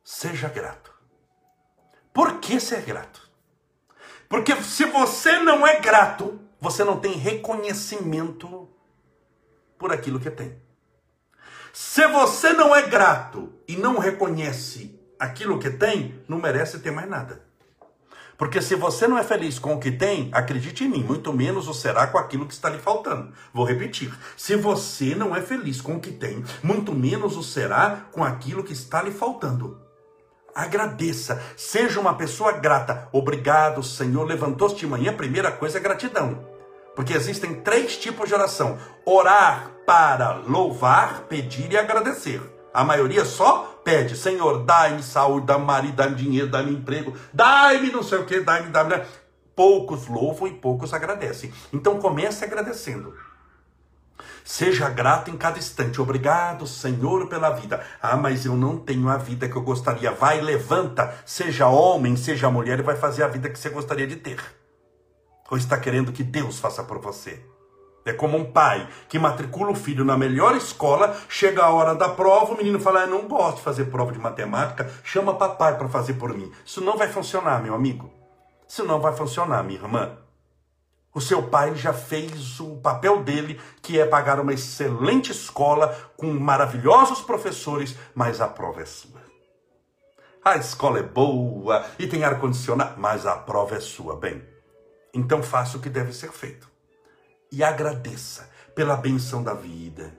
Seja 0.03 0.47
grato. 0.47 0.91
Por 2.13 2.39
que 2.39 2.59
ser 2.59 2.81
grato? 2.81 3.28
Porque 4.29 4.55
se 4.61 4.85
você 4.85 5.39
não 5.39 5.65
é 5.65 5.79
grato, 5.79 6.39
você 6.61 6.83
não 6.83 6.99
tem 6.99 7.13
reconhecimento 7.13 8.69
por 9.75 9.91
aquilo 9.91 10.19
que 10.19 10.29
tem. 10.29 10.55
Se 11.73 12.07
você 12.07 12.53
não 12.53 12.75
é 12.75 12.83
grato 12.83 13.51
e 13.67 13.75
não 13.75 13.97
reconhece 13.97 14.99
aquilo 15.19 15.57
que 15.57 15.71
tem, 15.71 16.21
não 16.27 16.37
merece 16.37 16.77
ter 16.79 16.91
mais 16.91 17.09
nada. 17.09 17.43
Porque 18.37 18.61
se 18.61 18.75
você 18.75 19.07
não 19.07 19.17
é 19.17 19.23
feliz 19.23 19.57
com 19.57 19.73
o 19.73 19.79
que 19.79 19.91
tem, 19.91 20.29
acredite 20.31 20.83
em 20.83 20.89
mim, 20.89 21.03
muito 21.03 21.33
menos 21.33 21.67
o 21.67 21.73
será 21.73 22.07
com 22.07 22.17
aquilo 22.17 22.45
que 22.45 22.53
está 22.53 22.69
lhe 22.69 22.77
faltando. 22.77 23.33
Vou 23.51 23.65
repetir. 23.65 24.13
Se 24.37 24.55
você 24.55 25.15
não 25.15 25.35
é 25.35 25.41
feliz 25.41 25.81
com 25.81 25.95
o 25.95 25.99
que 25.99 26.11
tem, 26.11 26.43
muito 26.63 26.93
menos 26.93 27.35
o 27.35 27.43
será 27.43 28.05
com 28.11 28.23
aquilo 28.23 28.63
que 28.63 28.73
está 28.73 29.01
lhe 29.01 29.11
faltando. 29.11 29.88
Agradeça, 30.53 31.41
seja 31.55 31.99
uma 31.99 32.15
pessoa 32.15 32.53
grata. 32.53 33.07
Obrigado, 33.11 33.83
Senhor. 33.83 34.25
Levantou-se 34.25 34.75
de 34.75 34.87
manhã, 34.87 35.13
primeira 35.13 35.51
coisa 35.51 35.77
é 35.77 35.81
gratidão. 35.81 36.47
Porque 36.95 37.13
existem 37.13 37.55
três 37.55 37.97
tipos 37.97 38.27
de 38.27 38.35
oração: 38.35 38.77
orar 39.05 39.71
para 39.85 40.33
louvar, 40.45 41.21
pedir 41.29 41.71
e 41.71 41.77
agradecer. 41.77 42.41
A 42.73 42.83
maioria 42.83 43.25
só 43.25 43.79
pede: 43.83 44.17
Senhor, 44.17 44.63
dai-me 44.63 45.01
saúde, 45.01 45.47
dá-me 45.47 45.65
marido, 45.65 45.95
dá-me 45.95 46.15
dinheiro, 46.15 46.49
dá-me 46.49 46.73
emprego, 46.73 47.13
dai-me 47.33 47.91
não 47.91 48.03
sei 48.03 48.19
o 48.19 48.25
que, 48.25 48.39
dai-me. 48.41 48.69
Né? 48.69 49.05
Poucos 49.55 50.07
louvam 50.07 50.47
e 50.47 50.53
poucos 50.53 50.93
agradecem. 50.93 51.53
Então 51.73 51.99
comece 51.99 52.43
agradecendo. 52.43 53.13
Seja 54.43 54.89
grato 54.89 55.29
em 55.29 55.37
cada 55.37 55.59
instante. 55.59 56.01
Obrigado, 56.01 56.65
Senhor, 56.65 57.27
pela 57.27 57.49
vida. 57.51 57.85
Ah, 58.01 58.17
mas 58.17 58.45
eu 58.45 58.55
não 58.55 58.77
tenho 58.77 59.09
a 59.09 59.17
vida 59.17 59.47
que 59.47 59.55
eu 59.55 59.61
gostaria. 59.61 60.11
Vai, 60.11 60.41
levanta, 60.41 61.15
seja 61.25 61.67
homem, 61.67 62.15
seja 62.15 62.49
mulher, 62.49 62.79
e 62.79 62.83
vai 62.83 62.95
fazer 62.95 63.23
a 63.23 63.27
vida 63.27 63.49
que 63.49 63.59
você 63.59 63.69
gostaria 63.69 64.07
de 64.07 64.15
ter. 64.15 64.39
Ou 65.49 65.57
está 65.57 65.77
querendo 65.77 66.11
que 66.11 66.23
Deus 66.23 66.59
faça 66.59 66.83
por 66.83 66.99
você? 66.99 67.43
É 68.05 68.13
como 68.13 68.37
um 68.37 68.51
pai 68.51 68.87
que 69.07 69.19
matricula 69.19 69.71
o 69.71 69.75
filho 69.75 70.05
na 70.05 70.17
melhor 70.17 70.55
escola, 70.55 71.15
chega 71.27 71.63
a 71.63 71.69
hora 71.69 71.93
da 71.93 72.09
prova, 72.09 72.53
o 72.53 72.57
menino 72.57 72.79
fala: 72.79 73.01
Eu 73.01 73.07
não 73.07 73.27
gosto 73.27 73.57
de 73.57 73.63
fazer 73.63 73.85
prova 73.85 74.11
de 74.11 74.19
matemática, 74.19 74.89
chama 75.03 75.35
papai 75.35 75.77
para 75.77 75.89
fazer 75.89 76.13
por 76.13 76.33
mim. 76.33 76.51
Isso 76.65 76.81
não 76.81 76.97
vai 76.97 77.07
funcionar, 77.07 77.61
meu 77.61 77.75
amigo. 77.75 78.11
Isso 78.67 78.85
não 78.85 78.99
vai 78.99 79.15
funcionar, 79.15 79.63
minha 79.63 79.79
irmã. 79.79 80.17
O 81.13 81.19
seu 81.19 81.43
pai 81.43 81.75
já 81.75 81.91
fez 81.91 82.59
o 82.59 82.77
papel 82.77 83.23
dele, 83.23 83.59
que 83.81 83.99
é 83.99 84.05
pagar 84.05 84.39
uma 84.39 84.53
excelente 84.53 85.31
escola 85.31 85.95
com 86.15 86.27
maravilhosos 86.33 87.21
professores, 87.21 87.95
mas 88.13 88.39
a 88.39 88.47
prova 88.47 88.81
é 88.81 88.85
sua. 88.85 89.19
A 90.45 90.55
escola 90.55 90.99
é 90.99 91.03
boa 91.03 91.85
e 91.97 92.07
tem 92.07 92.23
ar-condicionado, 92.23 92.99
mas 92.99 93.25
a 93.25 93.35
prova 93.35 93.75
é 93.75 93.79
sua, 93.79 94.15
bem. 94.15 94.41
Então 95.13 95.41
faça 95.41 95.77
o 95.77 95.81
que 95.81 95.89
deve 95.89 96.13
ser 96.13 96.31
feito. 96.31 96.69
E 97.51 97.63
agradeça 97.63 98.49
pela 98.75 98.95
benção 98.95 99.43
da 99.43 99.53
vida. 99.53 100.13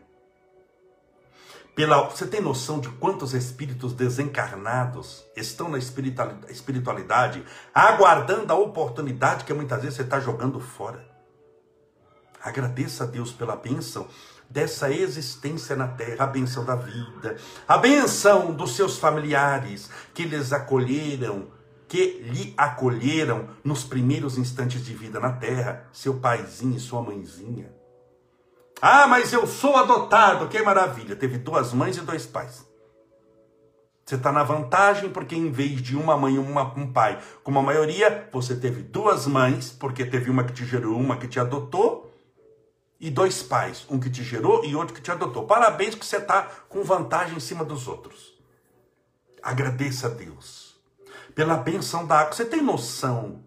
Pela, 1.81 2.03
você 2.03 2.27
tem 2.27 2.43
noção 2.43 2.79
de 2.79 2.90
quantos 2.90 3.33
espíritos 3.33 3.95
desencarnados 3.95 5.25
estão 5.35 5.66
na 5.71 5.79
espiritualidade, 5.79 7.43
aguardando 7.73 8.53
a 8.53 8.55
oportunidade 8.55 9.45
que 9.45 9.55
muitas 9.55 9.81
vezes 9.81 9.97
você 9.97 10.03
está 10.03 10.21
jogando 10.21 10.61
fora? 10.61 11.03
Agradeça 12.45 13.05
a 13.05 13.07
Deus 13.07 13.33
pela 13.33 13.57
bênção 13.57 14.07
dessa 14.51 14.93
existência 14.93 15.75
na 15.75 15.88
terra, 15.88 16.25
a 16.25 16.27
bênção 16.27 16.66
da 16.66 16.75
vida, 16.75 17.38
a 17.66 17.79
bênção 17.79 18.53
dos 18.53 18.77
seus 18.77 18.99
familiares 18.99 19.88
que 20.12 20.25
lhes 20.25 20.53
acolheram, 20.53 21.49
que 21.88 22.21
lhe 22.31 22.53
acolheram 22.59 23.49
nos 23.64 23.85
primeiros 23.85 24.37
instantes 24.37 24.85
de 24.85 24.93
vida 24.93 25.19
na 25.19 25.33
terra, 25.33 25.88
seu 25.95 26.12
paizinho 26.12 26.77
e 26.77 26.81
sua 26.81 27.01
mãezinha. 27.01 27.80
Ah, 28.81 29.07
mas 29.07 29.33
eu 29.33 29.47
sou 29.47 29.77
adotado, 29.77 30.49
que 30.49 30.61
maravilha. 30.62 31.14
Teve 31.14 31.38
duas 31.38 31.73
mães 31.73 31.97
e 31.97 32.01
dois 32.01 32.27
pais. 32.27 32.66
Você 34.05 34.16
está 34.16 34.33
na 34.33 34.43
vantagem 34.43 35.11
porque 35.11 35.37
em 35.37 35.53
vez 35.53 35.81
de 35.81 35.97
uma 35.97 36.16
mãe 36.16 36.35
e 36.35 36.38
uma, 36.38 36.62
um 36.77 36.93
pai, 36.93 37.21
como 37.45 37.59
a 37.59 37.62
maioria, 37.62 38.29
você 38.33 38.57
teve 38.57 38.83
duas 38.83 39.27
mães, 39.27 39.71
porque 39.71 40.05
teve 40.05 40.31
uma 40.31 40.43
que 40.43 40.53
te 40.53 40.64
gerou, 40.64 40.99
uma 40.99 41.16
que 41.16 41.29
te 41.29 41.38
adotou, 41.38 42.11
e 42.99 43.09
dois 43.11 43.43
pais, 43.43 43.87
um 43.88 44.01
que 44.01 44.11
te 44.11 44.23
gerou 44.23 44.64
e 44.64 44.75
outro 44.75 44.95
que 44.95 45.01
te 45.01 45.11
adotou. 45.11 45.47
Parabéns 45.47 45.95
que 45.95 46.05
você 46.05 46.16
está 46.16 46.43
com 46.69 46.83
vantagem 46.83 47.37
em 47.37 47.40
cima 47.40 47.64
dos 47.64 47.87
outros. 47.87 48.35
Agradeça 49.43 50.07
a 50.07 50.11
Deus 50.11 50.79
pela 51.35 51.57
benção 51.57 52.07
da 52.07 52.21
água. 52.21 52.33
Você 52.33 52.45
tem 52.45 52.61
noção 52.61 53.43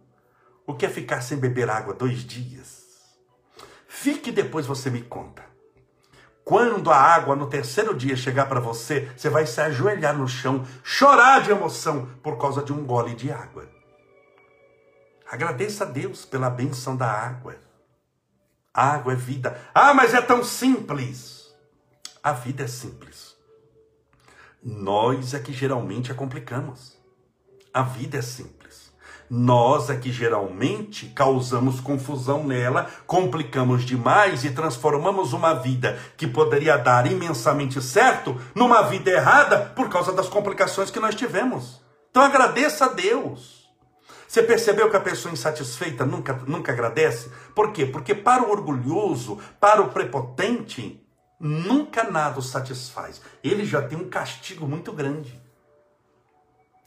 o 0.66 0.74
que 0.74 0.86
é 0.86 0.90
ficar 0.90 1.22
sem 1.22 1.38
beber 1.38 1.70
água 1.70 1.94
dois 1.94 2.26
dias? 2.26 2.83
Fique 4.04 4.34
depois 4.34 4.66
você 4.66 4.90
me 4.90 5.02
conta. 5.02 5.46
Quando 6.44 6.92
a 6.92 6.98
água 6.98 7.38
no 7.38 7.48
terceiro 7.48 7.96
dia 7.96 8.18
chegar 8.18 8.50
para 8.50 8.60
você, 8.60 9.10
você 9.16 9.30
vai 9.30 9.46
se 9.48 9.62
ajoelhar 9.62 10.14
no 10.14 10.28
chão, 10.28 10.68
chorar 10.84 11.42
de 11.42 11.52
emoção 11.52 12.10
por 12.22 12.38
causa 12.38 12.62
de 12.62 12.74
um 12.74 12.86
gole 12.86 13.16
de 13.16 13.32
água. 13.32 13.66
Agradeça 15.32 15.86
a 15.86 15.88
Deus 15.88 16.26
pela 16.26 16.50
benção 16.50 16.98
da 16.98 17.10
água. 17.10 17.56
A 18.74 18.90
água 18.90 19.14
é 19.14 19.16
vida. 19.16 19.58
Ah, 19.74 19.94
mas 19.94 20.14
é 20.14 20.22
tão 20.22 20.44
simples. 20.44 21.56
A 22.22 22.34
vida 22.34 22.66
é 22.66 22.68
simples. 22.68 23.38
Nós 24.62 25.34
é 25.34 25.40
que 25.40 25.54
geralmente 25.54 26.12
a 26.12 26.16
complicamos. 26.16 27.00
A 27.74 27.84
vida 27.84 28.18
é 28.18 28.22
simples. 28.22 28.63
Nós 29.36 29.90
é 29.90 29.96
que 29.96 30.12
geralmente 30.12 31.08
causamos 31.08 31.80
confusão 31.80 32.44
nela, 32.44 32.88
complicamos 33.08 33.84
demais 33.84 34.44
e 34.44 34.52
transformamos 34.52 35.34
uma 35.34 35.56
vida 35.56 35.98
que 36.16 36.28
poderia 36.28 36.78
dar 36.78 37.12
imensamente 37.12 37.82
certo 37.82 38.40
numa 38.54 38.84
vida 38.84 39.10
errada 39.10 39.58
por 39.76 39.90
causa 39.90 40.14
das 40.14 40.30
complicações 40.30 40.92
que 40.92 41.00
nós 41.00 41.16
tivemos. 41.16 41.82
Então 42.12 42.22
agradeça 42.22 42.86
a 42.86 42.90
Deus. 42.90 43.68
Você 44.28 44.44
percebeu 44.44 44.88
que 44.92 44.98
a 44.98 45.02
pessoa 45.02 45.34
insatisfeita 45.34 46.06
nunca, 46.06 46.34
nunca 46.46 46.72
agradece? 46.72 47.32
Por 47.56 47.72
quê? 47.72 47.88
Porque 47.88 48.14
para 48.14 48.44
o 48.44 48.52
orgulhoso, 48.52 49.40
para 49.60 49.82
o 49.82 49.90
prepotente, 49.90 51.04
nunca 51.40 52.04
nada 52.04 52.38
o 52.38 52.44
satisfaz. 52.44 53.20
Ele 53.44 53.66
já 53.66 53.82
tem 53.82 53.98
um 53.98 54.08
castigo 54.08 54.68
muito 54.68 54.92
grande. 54.92 55.42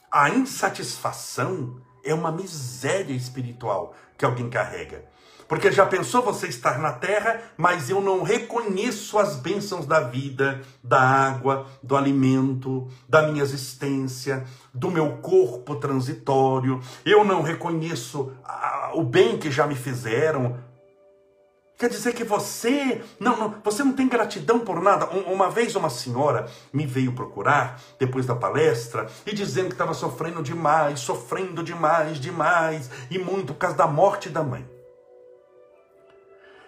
A 0.08 0.30
insatisfação 0.30 1.84
é 2.06 2.14
uma 2.14 2.32
miséria 2.32 3.12
espiritual 3.12 3.94
que 4.16 4.24
alguém 4.24 4.48
carrega. 4.48 5.04
Porque 5.48 5.70
já 5.70 5.86
pensou 5.86 6.22
você 6.22 6.48
estar 6.48 6.78
na 6.78 6.92
terra, 6.92 7.40
mas 7.56 7.88
eu 7.88 8.00
não 8.00 8.22
reconheço 8.22 9.16
as 9.16 9.36
bênçãos 9.36 9.86
da 9.86 10.00
vida, 10.00 10.60
da 10.82 11.00
água, 11.00 11.66
do 11.82 11.96
alimento, 11.96 12.88
da 13.08 13.28
minha 13.28 13.44
existência, 13.44 14.44
do 14.74 14.90
meu 14.90 15.18
corpo 15.18 15.76
transitório. 15.76 16.80
Eu 17.04 17.24
não 17.24 17.42
reconheço 17.42 18.32
o 18.94 19.04
bem 19.04 19.38
que 19.38 19.50
já 19.50 19.66
me 19.66 19.76
fizeram, 19.76 20.56
Quer 21.78 21.90
dizer 21.90 22.14
que 22.14 22.24
você 22.24 23.02
não, 23.20 23.36
não, 23.36 23.54
você 23.62 23.84
não 23.84 23.92
tem 23.92 24.08
gratidão 24.08 24.60
por 24.60 24.80
nada. 24.80 25.06
Uma 25.06 25.50
vez 25.50 25.76
uma 25.76 25.90
senhora 25.90 26.48
me 26.72 26.86
veio 26.86 27.12
procurar 27.12 27.78
depois 27.98 28.24
da 28.24 28.34
palestra 28.34 29.06
e 29.26 29.34
dizendo 29.34 29.68
que 29.68 29.74
estava 29.74 29.92
sofrendo 29.92 30.42
demais, 30.42 31.00
sofrendo 31.00 31.62
demais, 31.62 32.18
demais 32.18 32.90
e 33.10 33.18
muito 33.18 33.52
por 33.52 33.58
causa 33.58 33.76
da 33.76 33.86
morte 33.86 34.30
da 34.30 34.42
mãe. 34.42 34.66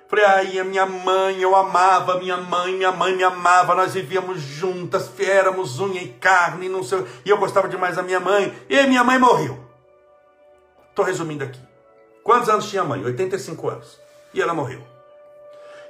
Falei, 0.09 0.25
ai, 0.25 0.59
a 0.59 0.65
minha 0.65 0.87
mãe, 0.87 1.41
eu 1.41 1.55
amava 1.55 2.19
minha 2.19 2.39
mãe, 2.39 2.75
minha 2.75 2.93
mãe 2.93 3.15
me 3.15 3.23
amava, 3.23 3.75
nós 3.75 3.93
vivíamos 3.93 4.41
juntas, 4.41 5.11
éramos 5.19 5.79
unha 5.81 6.03
e 6.03 6.09
carne, 6.15 6.67
não 6.67 6.83
sei, 6.83 7.05
e 7.27 7.31
eu 7.31 7.37
gostava 7.37 7.69
demais 7.69 7.97
da 7.97 8.03
minha 8.03 8.19
mãe, 8.19 8.57
e 8.71 8.87
minha 8.87 9.05
mãe 9.05 9.19
morreu. 9.19 9.59
Estou 10.89 11.05
resumindo 11.05 11.45
aqui. 11.45 11.61
Quantos 12.25 12.49
anos 12.49 12.71
tinha 12.71 12.81
a 12.81 12.85
mãe? 12.87 13.05
85 13.05 13.69
anos. 13.69 14.01
E 14.33 14.41
ela 14.41 14.55
morreu. 14.55 14.98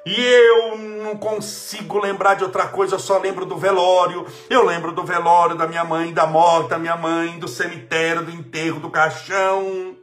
E 0.08 0.24
eu 0.24 0.78
não 0.78 1.18
consigo 1.18 1.98
lembrar 1.98 2.34
de 2.34 2.42
outra 2.42 2.66
coisa, 2.66 2.94
eu 2.94 2.98
só 2.98 3.18
lembro 3.18 3.44
do 3.44 3.58
velório. 3.58 4.26
Eu 4.48 4.64
lembro 4.64 4.90
do 4.90 5.04
velório 5.04 5.54
da 5.54 5.68
minha 5.68 5.84
mãe, 5.84 6.14
da 6.14 6.26
morte 6.26 6.70
da 6.70 6.78
minha 6.78 6.96
mãe, 6.96 7.38
do 7.38 7.46
cemitério, 7.46 8.24
do 8.24 8.30
enterro, 8.30 8.80
do 8.80 8.88
caixão. 8.88 9.94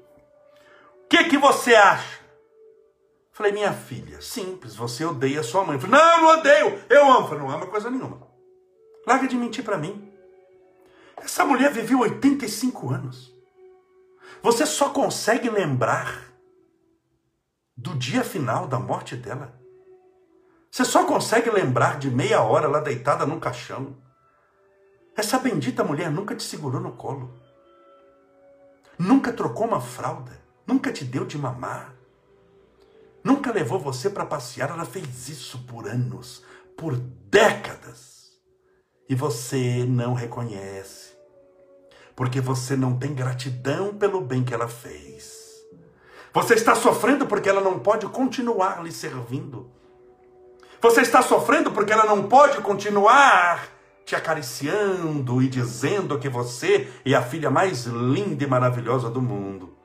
O 1.04 1.08
que, 1.10 1.24
que 1.24 1.38
você 1.40 1.74
acha? 1.74 2.20
Falei, 3.32 3.52
minha 3.52 3.74
filha, 3.74 4.22
simples, 4.22 4.76
você 4.76 5.04
odeia 5.04 5.42
sua 5.42 5.64
mãe. 5.64 5.80
Falei, 5.80 6.00
não, 6.00 6.12
eu 6.12 6.22
não 6.22 6.40
odeio, 6.40 6.84
eu 6.88 7.12
amo. 7.12 7.28
Falei, 7.28 7.44
não 7.44 7.50
ama 7.50 7.66
coisa 7.66 7.90
nenhuma. 7.90 8.28
Larga 9.08 9.28
de 9.28 9.36
mentir 9.36 9.64
para 9.64 9.78
mim. 9.78 10.14
Essa 11.18 11.44
mulher 11.44 11.72
viveu 11.72 12.02
85 12.02 12.94
anos. 12.94 13.34
Você 14.44 14.68
só 14.68 14.90
consegue 14.90 15.50
lembrar 15.50 16.32
do 17.76 17.96
dia 17.96 18.24
final 18.24 18.68
da 18.68 18.78
morte 18.78 19.16
dela 19.16 19.55
você 20.76 20.84
só 20.84 21.06
consegue 21.06 21.50
lembrar 21.50 21.98
de 21.98 22.12
meia 22.12 22.42
hora 22.42 22.68
lá 22.68 22.82
deitada 22.82 23.26
num 23.26 23.40
caixão. 23.40 23.96
Essa 25.16 25.40
bendita 25.40 25.86
mulher 25.86 26.12
nunca 26.12 26.36
te 26.36 26.44
segurou 26.44 26.82
no 26.82 26.92
colo. 26.92 27.34
Nunca 29.00 29.32
trocou 29.32 29.68
uma 29.68 29.80
fralda. 29.80 30.38
Nunca 30.68 30.92
te 30.92 31.06
deu 31.06 31.26
de 31.26 31.38
mamar. 31.38 31.96
Nunca 33.24 33.54
levou 33.54 33.80
você 33.80 34.10
para 34.10 34.26
passear. 34.26 34.70
Ela 34.70 34.84
fez 34.84 35.30
isso 35.30 35.60
por 35.60 35.88
anos, 35.88 36.44
por 36.76 36.98
décadas. 36.98 38.34
E 39.08 39.16
você 39.16 39.86
não 39.88 40.14
reconhece. 40.14 41.16
Porque 42.18 42.42
você 42.42 42.76
não 42.76 43.00
tem 43.00 43.16
gratidão 43.16 43.96
pelo 43.96 44.20
bem 44.20 44.44
que 44.44 44.54
ela 44.54 44.68
fez. 44.68 45.54
Você 46.34 46.54
está 46.54 46.76
sofrendo 46.76 47.26
porque 47.26 47.48
ela 47.48 47.62
não 47.62 47.80
pode 47.80 48.06
continuar 48.08 48.84
lhe 48.84 48.92
servindo. 48.92 49.74
Você 50.86 51.02
está 51.02 51.24
sofrendo 51.24 51.72
porque 51.72 51.92
ela 51.92 52.06
não 52.06 52.30
pode 52.30 52.60
continuar 52.60 53.68
te 54.06 54.16
acariciando 54.16 55.42
e 55.42 55.48
dizendo 55.48 56.20
que 56.20 56.30
você 56.30 56.88
é 57.04 57.16
a 57.16 57.24
filha 57.24 57.50
mais 57.50 57.86
linda 57.86 58.44
e 58.44 58.48
maravilhosa 58.48 59.10
do 59.10 59.20
mundo. 59.20 59.76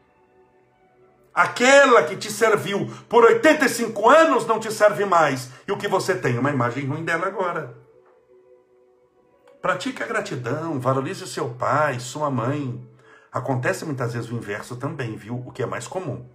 Aquela 1.32 2.02
que 2.02 2.18
te 2.18 2.30
serviu 2.30 2.86
por 3.08 3.24
85 3.24 4.10
anos 4.10 4.46
não 4.46 4.60
te 4.60 4.70
serve 4.70 5.06
mais. 5.06 5.48
E 5.66 5.72
o 5.72 5.78
que 5.78 5.88
você 5.88 6.14
tem? 6.14 6.38
Uma 6.38 6.50
imagem 6.50 6.86
ruim 6.86 7.02
dela 7.02 7.28
agora. 7.28 7.74
Pratique 9.62 10.02
a 10.02 10.06
gratidão, 10.06 10.78
valorize 10.78 11.26
seu 11.26 11.48
pai, 11.48 11.98
sua 11.98 12.30
mãe. 12.30 12.78
Acontece 13.32 13.86
muitas 13.86 14.12
vezes 14.12 14.30
o 14.30 14.34
inverso 14.34 14.76
também, 14.76 15.16
viu? 15.16 15.42
O 15.46 15.50
que 15.50 15.62
é 15.62 15.66
mais 15.66 15.88
comum. 15.88 16.28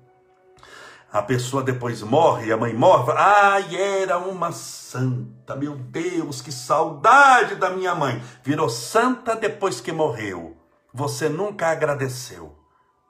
A 1.12 1.22
pessoa 1.22 1.64
depois 1.64 2.02
morre, 2.02 2.52
a 2.52 2.58
mãe 2.58 2.74
morre, 2.74 3.14
ai, 3.16 3.76
era 3.76 4.18
uma 4.18 4.52
santa, 4.52 5.56
meu 5.56 5.76
Deus, 5.76 6.42
que 6.42 6.52
saudade 6.52 7.56
da 7.56 7.70
minha 7.70 7.96
mãe. 7.96 8.22
Virou 8.44 8.70
santa 8.70 9.36
depois 9.36 9.80
que 9.80 9.92
morreu. 9.92 10.58
Você 10.94 11.30
nunca 11.30 11.68
agradeceu 11.68 12.56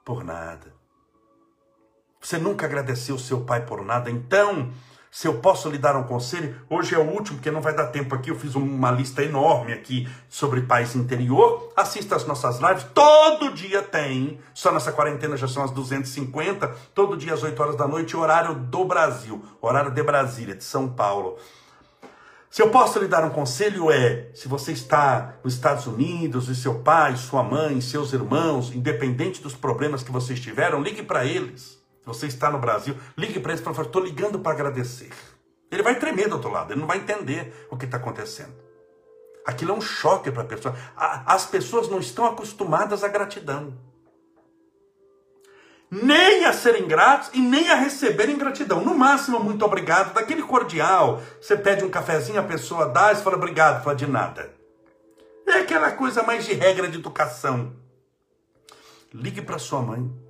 por 0.04 0.22
nada. 0.22 0.74
Você 2.20 2.38
nunca 2.38 2.66
agradeceu 2.66 3.18
seu 3.18 3.44
pai 3.44 3.64
por 3.64 3.84
nada. 3.84 4.10
Então, 4.10 4.72
se 5.16 5.26
eu 5.26 5.38
posso 5.38 5.70
lhe 5.70 5.78
dar 5.78 5.96
um 5.96 6.02
conselho, 6.02 6.54
hoje 6.68 6.94
é 6.94 6.98
o 6.98 7.10
último, 7.10 7.38
porque 7.38 7.50
não 7.50 7.62
vai 7.62 7.74
dar 7.74 7.86
tempo 7.86 8.14
aqui. 8.14 8.30
Eu 8.30 8.38
fiz 8.38 8.54
uma 8.54 8.90
lista 8.90 9.22
enorme 9.22 9.72
aqui 9.72 10.06
sobre 10.28 10.60
paz 10.60 10.94
interior. 10.94 11.72
Assista 11.74 12.16
as 12.16 12.26
nossas 12.26 12.58
lives, 12.58 12.84
todo 12.92 13.54
dia 13.54 13.80
tem. 13.80 14.38
Só 14.52 14.70
nessa 14.70 14.92
quarentena 14.92 15.34
já 15.34 15.48
são 15.48 15.64
as 15.64 15.70
250. 15.70 16.68
Todo 16.94 17.16
dia 17.16 17.32
às 17.32 17.42
8 17.42 17.58
horas 17.58 17.76
da 17.76 17.88
noite, 17.88 18.14
horário 18.14 18.56
do 18.56 18.84
Brasil, 18.84 19.42
horário 19.58 19.90
de 19.90 20.02
Brasília, 20.02 20.54
de 20.54 20.64
São 20.64 20.86
Paulo. 20.86 21.38
Se 22.50 22.60
eu 22.60 22.68
posso 22.68 22.98
lhe 22.98 23.08
dar 23.08 23.24
um 23.24 23.30
conselho 23.30 23.90
é, 23.90 24.28
se 24.34 24.48
você 24.48 24.72
está 24.72 25.36
nos 25.42 25.54
Estados 25.54 25.86
Unidos, 25.86 26.50
e 26.50 26.54
seu 26.54 26.80
pai, 26.80 27.16
sua 27.16 27.42
mãe, 27.42 27.80
seus 27.80 28.12
irmãos, 28.12 28.70
independente 28.70 29.42
dos 29.42 29.54
problemas 29.54 30.02
que 30.02 30.12
vocês 30.12 30.38
tiveram, 30.38 30.82
ligue 30.82 31.02
para 31.02 31.24
eles. 31.24 31.85
Você 32.06 32.28
está 32.28 32.50
no 32.50 32.58
Brasil, 32.58 32.96
ligue 33.18 33.40
para 33.40 33.52
ele 33.52 33.60
e 33.60 33.80
estou 33.82 34.02
ligando 34.02 34.38
para 34.38 34.52
agradecer. 34.52 35.10
Ele 35.70 35.82
vai 35.82 35.98
tremer 35.98 36.28
do 36.28 36.36
outro 36.36 36.50
lado, 36.50 36.72
ele 36.72 36.80
não 36.80 36.86
vai 36.86 36.98
entender 36.98 37.66
o 37.68 37.76
que 37.76 37.84
está 37.84 37.96
acontecendo. 37.96 38.54
Aquilo 39.44 39.72
é 39.72 39.74
um 39.74 39.80
choque 39.80 40.30
para 40.30 40.42
a 40.42 40.46
pessoa. 40.46 40.74
As 40.96 41.46
pessoas 41.46 41.88
não 41.88 41.98
estão 41.98 42.24
acostumadas 42.24 43.02
à 43.02 43.08
gratidão. 43.08 43.74
Nem 45.90 46.44
a 46.44 46.52
serem 46.52 46.86
gratos 46.86 47.30
e 47.32 47.40
nem 47.40 47.70
a 47.70 47.76
receberem 47.76 48.38
gratidão. 48.38 48.84
No 48.84 48.96
máximo, 48.96 49.38
muito 49.38 49.64
obrigado, 49.64 50.14
daquele 50.14 50.42
cordial. 50.42 51.22
Você 51.40 51.56
pede 51.56 51.84
um 51.84 51.90
cafezinho, 51.90 52.40
a 52.40 52.44
pessoa 52.44 52.86
dá 52.86 53.12
e 53.12 53.16
fala 53.16 53.36
obrigado, 53.36 53.82
fala 53.82 53.96
de 53.96 54.06
nada. 54.06 54.52
É 55.46 55.58
aquela 55.58 55.92
coisa 55.92 56.24
mais 56.24 56.44
de 56.44 56.52
regra 56.52 56.88
de 56.88 56.98
educação. 56.98 57.72
Ligue 59.14 59.42
para 59.42 59.58
sua 59.58 59.80
mãe. 59.80 60.25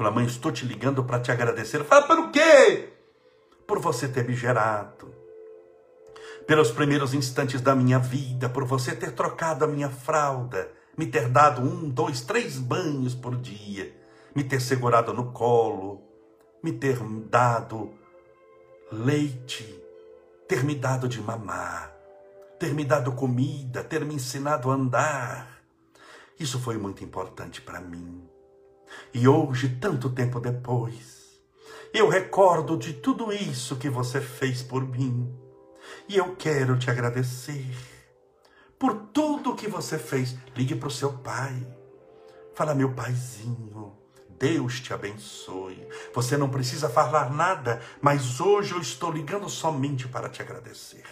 Fala, 0.00 0.10
mãe, 0.10 0.24
estou 0.24 0.50
te 0.50 0.64
ligando 0.64 1.04
para 1.04 1.20
te 1.20 1.30
agradecer. 1.30 1.84
Fala, 1.84 2.06
por 2.06 2.30
quê? 2.30 2.88
Por 3.66 3.80
você 3.80 4.08
ter 4.08 4.26
me 4.26 4.34
gerado. 4.34 5.14
Pelos 6.46 6.70
primeiros 6.70 7.12
instantes 7.12 7.60
da 7.60 7.76
minha 7.76 7.98
vida, 7.98 8.48
por 8.48 8.64
você 8.64 8.96
ter 8.96 9.12
trocado 9.12 9.62
a 9.62 9.68
minha 9.68 9.90
fralda, 9.90 10.72
me 10.96 11.06
ter 11.06 11.28
dado 11.28 11.60
um, 11.60 11.86
dois, 11.86 12.22
três 12.22 12.56
banhos 12.56 13.14
por 13.14 13.36
dia, 13.36 13.94
me 14.34 14.42
ter 14.42 14.62
segurado 14.62 15.12
no 15.12 15.32
colo, 15.32 16.00
me 16.62 16.72
ter 16.72 16.98
dado 17.28 17.92
leite, 18.90 19.84
ter 20.48 20.64
me 20.64 20.76
dado 20.76 21.08
de 21.08 21.20
mamar, 21.20 21.94
ter 22.58 22.72
me 22.72 22.86
dado 22.86 23.12
comida, 23.12 23.84
ter 23.84 24.02
me 24.06 24.14
ensinado 24.14 24.70
a 24.70 24.74
andar. 24.76 25.60
Isso 26.38 26.58
foi 26.58 26.78
muito 26.78 27.04
importante 27.04 27.60
para 27.60 27.82
mim. 27.82 28.29
E 29.12 29.26
hoje, 29.26 29.68
tanto 29.80 30.10
tempo 30.10 30.40
depois, 30.40 31.40
eu 31.92 32.08
recordo 32.08 32.76
de 32.76 32.92
tudo 32.92 33.32
isso 33.32 33.76
que 33.76 33.90
você 33.90 34.20
fez 34.20 34.62
por 34.62 34.86
mim. 34.86 35.34
E 36.08 36.16
eu 36.16 36.36
quero 36.36 36.78
te 36.78 36.90
agradecer 36.90 37.66
por 38.78 38.94
tudo 39.12 39.54
que 39.54 39.68
você 39.68 39.98
fez. 39.98 40.36
Ligue 40.56 40.74
para 40.74 40.88
o 40.88 40.90
seu 40.90 41.12
pai. 41.12 41.66
Fala, 42.54 42.74
meu 42.74 42.92
paizinho, 42.92 43.96
Deus 44.38 44.80
te 44.80 44.94
abençoe. 44.94 45.86
Você 46.14 46.36
não 46.36 46.48
precisa 46.48 46.88
falar 46.88 47.30
nada, 47.30 47.80
mas 48.00 48.40
hoje 48.40 48.72
eu 48.72 48.80
estou 48.80 49.10
ligando 49.10 49.48
somente 49.48 50.06
para 50.08 50.28
te 50.28 50.40
agradecer. 50.40 51.04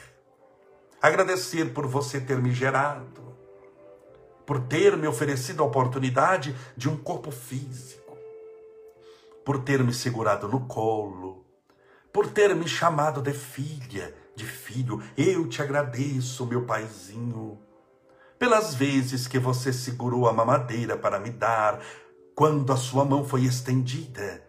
Agradecer 1.01 1.73
por 1.73 1.87
você 1.87 2.21
ter 2.21 2.39
me 2.39 2.53
gerado 2.53 3.18
por 4.49 4.61
ter 4.61 4.97
me 4.97 5.07
oferecido 5.07 5.63
a 5.63 5.67
oportunidade 5.67 6.57
de 6.75 6.89
um 6.89 6.97
corpo 6.97 7.31
físico, 7.31 8.17
por 9.45 9.63
ter 9.63 9.85
me 9.85 9.93
segurado 9.93 10.49
no 10.49 10.61
colo, 10.61 11.45
por 12.11 12.29
ter 12.29 12.57
me 12.57 12.67
chamado 12.67 13.21
de 13.21 13.35
filha, 13.35 14.15
de 14.35 14.47
filho. 14.47 15.03
Eu 15.19 15.47
te 15.51 15.61
agradeço, 15.61 16.47
meu 16.47 16.65
paizinho, 16.65 17.59
pelas 18.39 18.75
vezes 18.75 19.29
que 19.29 19.39
você 19.39 19.71
segurou 19.71 20.27
a 20.27 20.33
mamadeira 20.33 20.97
para 20.97 21.21
me 21.21 21.29
dar, 21.29 21.83
quando 22.35 22.73
a 22.73 22.77
sua 22.79 23.05
mão 23.05 23.27
foi 23.27 23.45
estendida, 23.45 24.43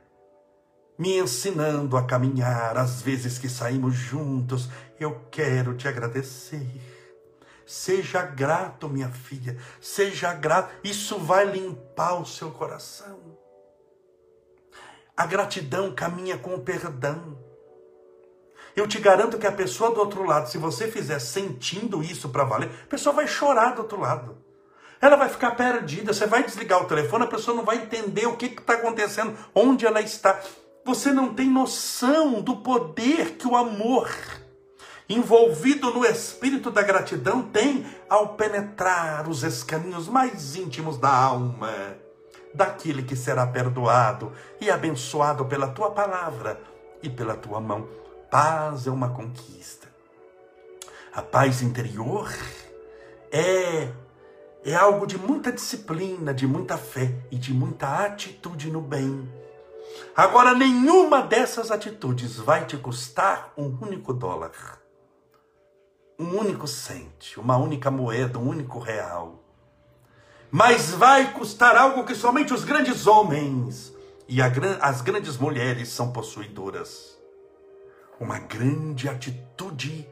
me 0.98 1.20
ensinando 1.20 1.98
a 1.98 2.06
caminhar, 2.06 2.78
as 2.78 3.02
vezes 3.02 3.38
que 3.38 3.50
saímos 3.50 3.96
juntos. 3.96 4.70
Eu 4.98 5.26
quero 5.30 5.76
te 5.76 5.90
agradecer. 5.90 6.99
Seja 7.70 8.24
grato, 8.24 8.90
minha 8.90 9.10
filha, 9.10 9.56
seja 9.80 10.34
grato. 10.34 10.74
Isso 10.84 11.20
vai 11.20 11.46
limpar 11.46 12.20
o 12.20 12.26
seu 12.26 12.50
coração. 12.50 13.38
A 15.16 15.28
gratidão 15.28 15.94
caminha 15.94 16.36
com 16.36 16.56
o 16.56 16.62
perdão. 16.62 17.38
Eu 18.76 18.88
te 18.88 18.98
garanto 18.98 19.38
que 19.38 19.46
a 19.46 19.52
pessoa 19.52 19.92
do 19.92 20.00
outro 20.00 20.24
lado, 20.24 20.50
se 20.50 20.58
você 20.58 20.90
fizer 20.90 21.20
sentindo 21.20 22.02
isso 22.02 22.30
para 22.30 22.44
valer, 22.44 22.72
a 22.86 22.88
pessoa 22.88 23.14
vai 23.14 23.28
chorar 23.28 23.76
do 23.76 23.84
outro 23.84 24.00
lado. 24.00 24.36
Ela 25.00 25.16
vai 25.16 25.30
ficar 25.30 25.52
perdida. 25.52 26.12
Você 26.12 26.26
vai 26.26 26.44
desligar 26.44 26.82
o 26.82 26.88
telefone, 26.88 27.26
a 27.26 27.28
pessoa 27.28 27.56
não 27.56 27.64
vai 27.64 27.78
entender 27.78 28.26
o 28.26 28.36
que 28.36 28.48
está 28.48 28.74
acontecendo, 28.74 29.38
onde 29.54 29.86
ela 29.86 30.02
está. 30.02 30.42
Você 30.84 31.14
não 31.14 31.36
tem 31.36 31.48
noção 31.48 32.42
do 32.42 32.58
poder 32.64 33.36
que 33.36 33.48
o 33.48 33.56
amor 33.56 34.10
envolvido 35.10 35.92
no 35.92 36.06
espírito 36.06 36.70
da 36.70 36.84
gratidão, 36.84 37.42
tem 37.42 37.84
ao 38.08 38.36
penetrar 38.36 39.28
os 39.28 39.44
escaninhos 39.44 40.08
mais 40.08 40.56
íntimos 40.56 41.00
da 41.00 41.12
alma, 41.12 41.74
daquele 42.54 43.02
que 43.02 43.16
será 43.16 43.48
perdoado 43.48 44.32
e 44.62 44.70
abençoado 44.70 45.46
pela 45.46 45.68
tua 45.70 45.90
palavra 45.90 46.62
e 47.02 47.10
pela 47.10 47.36
tua 47.36 47.60
mão. 47.60 47.88
Paz 48.30 48.86
é 48.86 48.92
uma 48.92 49.10
conquista. 49.10 49.88
A 51.12 51.24
paz 51.24 51.64
interior 51.64 52.32
é 53.32 53.92
é 54.64 54.76
algo 54.76 55.08
de 55.08 55.18
muita 55.18 55.54
disciplina, 55.54 56.34
de 56.34 56.46
muita 56.46 56.78
fé 56.78 57.16
e 57.32 57.38
de 57.38 57.54
muita 57.54 58.06
atitude 58.06 58.70
no 58.70 58.82
bem. 58.82 59.28
Agora, 60.14 60.54
nenhuma 60.54 61.22
dessas 61.22 61.72
atitudes 61.72 62.36
vai 62.36 62.66
te 62.66 62.76
custar 62.76 63.54
um 63.58 63.78
único 63.82 64.14
dólar 64.14 64.79
um 66.20 66.38
único 66.38 66.68
cente, 66.68 67.40
uma 67.40 67.56
única 67.56 67.90
moeda, 67.90 68.38
um 68.38 68.50
único 68.50 68.78
real. 68.78 69.42
Mas 70.52 70.92
vai 70.92 71.32
custar 71.32 71.78
algo 71.78 72.04
que 72.04 72.14
somente 72.14 72.54
os 72.54 72.66
grandes 72.66 73.08
homens 73.08 73.94
e 74.28 74.42
as 74.42 75.02
grandes 75.02 75.38
mulheres 75.38 75.88
são 75.88 76.12
possuidoras. 76.12 77.18
Uma 78.20 78.38
grande 78.38 79.08
atitude 79.08 80.06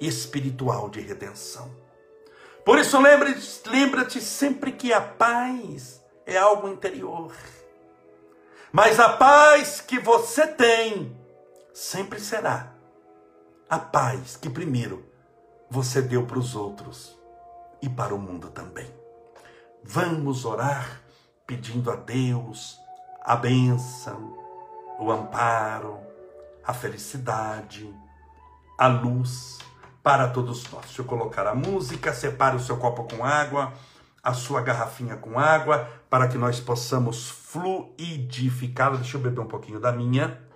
espiritual 0.00 0.88
de 0.88 1.00
redenção. 1.00 1.70
Por 2.64 2.78
isso, 2.78 2.98
lembre-te 2.98 3.68
lembra 3.68 4.08
sempre 4.08 4.72
que 4.72 4.94
a 4.94 5.00
paz 5.00 6.00
é 6.24 6.38
algo 6.38 6.68
interior. 6.68 7.34
Mas 8.72 8.98
a 8.98 9.10
paz 9.10 9.80
que 9.80 9.98
você 9.98 10.46
tem 10.46 11.14
sempre 11.74 12.18
será 12.18 12.72
a 13.68 13.78
paz 13.78 14.36
que 14.36 14.48
primeiro 14.48 15.09
você 15.70 16.02
deu 16.02 16.26
para 16.26 16.38
os 16.38 16.56
outros 16.56 17.16
e 17.80 17.88
para 17.88 18.14
o 18.14 18.18
mundo 18.18 18.50
também. 18.50 18.90
Vamos 19.84 20.44
orar 20.44 21.00
pedindo 21.46 21.90
a 21.90 21.96
Deus 21.96 22.78
a 23.22 23.36
bênção, 23.36 24.36
o 24.98 25.10
amparo, 25.10 25.98
a 26.64 26.74
felicidade, 26.74 27.94
a 28.76 28.88
luz 28.88 29.58
para 30.02 30.28
todos 30.28 30.68
nós. 30.70 30.86
Deixa 30.86 31.02
eu 31.02 31.06
colocar 31.06 31.46
a 31.46 31.54
música, 31.54 32.12
separe 32.12 32.56
o 32.56 32.60
seu 32.60 32.76
copo 32.76 33.04
com 33.04 33.24
água, 33.24 33.72
a 34.22 34.34
sua 34.34 34.60
garrafinha 34.62 35.16
com 35.16 35.38
água, 35.38 35.88
para 36.08 36.28
que 36.28 36.36
nós 36.36 36.58
possamos 36.58 37.30
fluidificá-la. 37.30 38.96
Deixa 38.96 39.16
eu 39.16 39.20
beber 39.20 39.40
um 39.40 39.48
pouquinho 39.48 39.78
da 39.78 39.92
minha. 39.92 40.49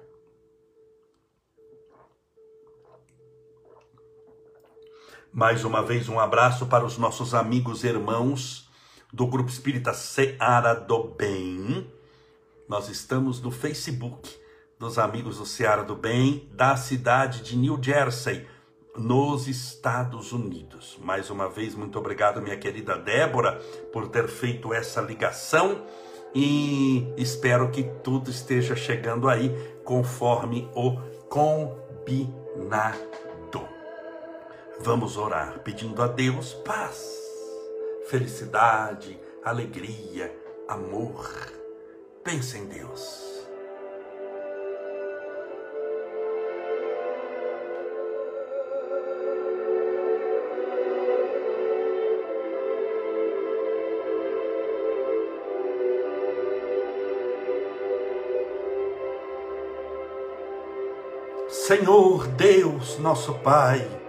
Mais 5.35 5.64
uma 5.64 5.82
vez, 5.82 6.09
um 6.09 6.20
abraço 6.20 6.64
para 6.66 6.85
os 6.85 6.97
nossos 6.97 7.35
amigos 7.35 7.82
e 7.82 7.89
irmãos 7.89 8.70
do 9.12 9.26
Grupo 9.26 9.51
Espírita 9.51 9.93
Seara 9.93 10.74
do 10.74 11.09
Bem. 11.09 11.91
Nós 12.68 12.89
estamos 12.89 13.43
no 13.43 13.51
Facebook 13.51 14.30
dos 14.78 14.97
amigos 14.97 15.39
do 15.39 15.45
Seara 15.45 15.82
do 15.82 15.97
Bem, 15.97 16.49
da 16.53 16.76
cidade 16.76 17.43
de 17.43 17.57
New 17.57 17.80
Jersey, 17.82 18.47
nos 18.97 19.49
Estados 19.49 20.30
Unidos. 20.30 21.01
Mais 21.03 21.28
uma 21.30 21.49
vez, 21.49 21.74
muito 21.74 21.99
obrigado, 21.99 22.41
minha 22.41 22.57
querida 22.57 22.97
Débora, 22.97 23.61
por 23.93 24.07
ter 24.07 24.28
feito 24.28 24.72
essa 24.72 25.01
ligação 25.01 25.85
e 26.32 27.12
espero 27.16 27.72
que 27.72 27.82
tudo 28.05 28.30
esteja 28.30 28.76
chegando 28.76 29.28
aí 29.28 29.53
conforme 29.85 30.70
o 30.76 30.97
combinado. 31.28 33.24
Vamos 34.81 35.16
orar 35.16 35.61
pedindo 35.61 36.03
a 36.03 36.07
Deus 36.07 36.53
paz, 36.53 37.22
felicidade, 38.07 39.18
alegria, 39.43 40.35
amor. 40.68 41.31
Pense 42.22 42.59
em 42.59 42.66
Deus. 42.66 43.35
Senhor 61.49 62.27
Deus, 62.27 62.99
nosso 62.99 63.33
Pai, 63.37 64.04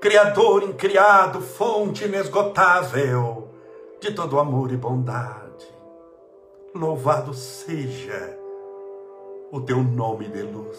Criador 0.00 0.62
incriado, 0.62 1.42
fonte 1.42 2.06
inesgotável 2.06 3.50
de 4.00 4.14
todo 4.14 4.40
amor 4.40 4.72
e 4.72 4.76
bondade, 4.76 5.66
louvado 6.74 7.34
seja 7.34 8.34
o 9.52 9.60
teu 9.60 9.82
nome 9.82 10.26
de 10.28 10.40
luz. 10.40 10.78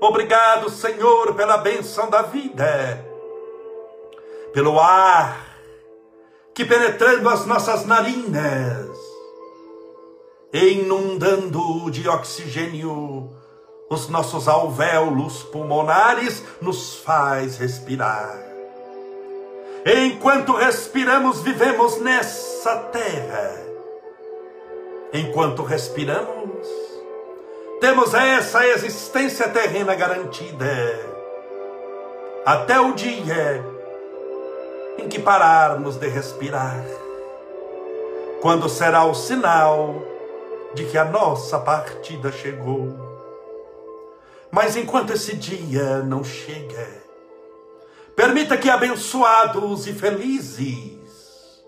Obrigado, 0.00 0.68
Senhor, 0.70 1.36
pela 1.36 1.58
benção 1.58 2.10
da 2.10 2.22
vida, 2.22 3.06
pelo 4.52 4.80
ar 4.80 5.46
que 6.52 6.64
penetrando 6.64 7.28
as 7.28 7.46
nossas 7.46 7.86
narinas, 7.86 8.90
inundando 10.52 11.88
de 11.92 12.08
oxigênio 12.08 13.30
os 13.92 14.08
nossos 14.08 14.48
alvéolos 14.48 15.42
pulmonares 15.42 16.42
nos 16.62 16.96
faz 16.96 17.58
respirar. 17.58 18.38
Enquanto 19.84 20.54
respiramos, 20.54 21.42
vivemos 21.42 21.98
nessa 22.00 22.74
terra. 22.90 23.60
Enquanto 25.12 25.62
respiramos, 25.62 26.66
temos 27.80 28.14
essa 28.14 28.66
existência 28.66 29.48
terrena 29.50 29.94
garantida. 29.94 31.12
Até 32.46 32.80
o 32.80 32.94
dia 32.94 33.62
em 34.96 35.06
que 35.06 35.18
pararmos 35.18 35.96
de 35.96 36.08
respirar. 36.08 36.82
Quando 38.40 38.70
será 38.70 39.04
o 39.04 39.14
sinal 39.14 40.02
de 40.74 40.86
que 40.86 40.96
a 40.96 41.04
nossa 41.04 41.58
partida 41.58 42.32
chegou. 42.32 43.01
Mas 44.54 44.76
enquanto 44.76 45.14
esse 45.14 45.34
dia 45.34 46.02
não 46.02 46.22
chega, 46.22 47.02
permita 48.14 48.54
que 48.58 48.68
abençoados 48.68 49.86
e 49.86 49.94
felizes, 49.94 51.64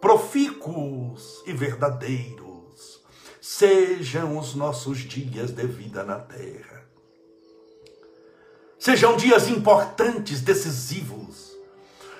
profícuos 0.00 1.42
e 1.44 1.52
verdadeiros, 1.52 3.02
sejam 3.40 4.38
os 4.38 4.54
nossos 4.54 4.98
dias 4.98 5.50
de 5.50 5.66
vida 5.66 6.04
na 6.04 6.20
terra. 6.20 6.88
Sejam 8.78 9.16
dias 9.16 9.48
importantes, 9.48 10.40
decisivos, 10.40 11.50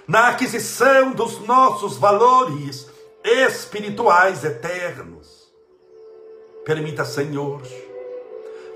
na 0.09 0.31
aquisição 0.31 1.13
dos 1.13 1.39
nossos 1.47 1.97
valores 1.97 2.89
espirituais 3.23 4.43
eternos. 4.43 5.53
Permita, 6.65 7.05
Senhor, 7.05 7.63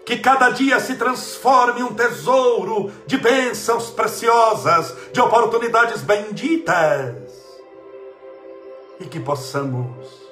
que 0.04 0.18
cada 0.18 0.50
dia 0.50 0.78
se 0.80 0.96
transforme 0.96 1.82
um 1.82 1.94
tesouro 1.94 2.92
de 3.06 3.16
bênçãos 3.16 3.90
preciosas, 3.90 4.94
de 5.12 5.20
oportunidades 5.20 6.02
benditas, 6.02 7.32
e 9.00 9.06
que 9.06 9.18
possamos 9.18 10.24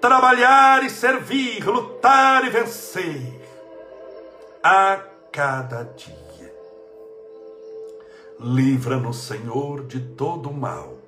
trabalhar 0.00 0.84
e 0.84 0.90
servir, 0.90 1.66
lutar 1.66 2.46
e 2.46 2.50
vencer 2.50 3.40
a 4.62 5.00
cada 5.32 5.82
dia. 5.84 6.54
Livra-nos, 8.38 9.24
Senhor, 9.24 9.84
de 9.86 10.00
todo 10.00 10.52
mal, 10.52 10.98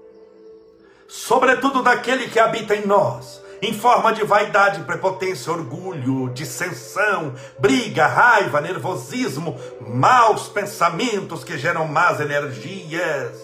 sobretudo 1.06 1.82
daquele 1.82 2.28
que 2.28 2.40
habita 2.40 2.74
em 2.74 2.86
nós 2.86 3.45
em 3.66 3.72
forma 3.72 4.12
de 4.12 4.22
vaidade, 4.22 4.84
prepotência, 4.84 5.52
orgulho, 5.52 6.30
dissensão, 6.32 7.34
briga, 7.58 8.06
raiva, 8.06 8.60
nervosismo, 8.60 9.58
maus 9.80 10.48
pensamentos 10.48 11.42
que 11.42 11.58
geram 11.58 11.84
más 11.88 12.20
energias. 12.20 13.36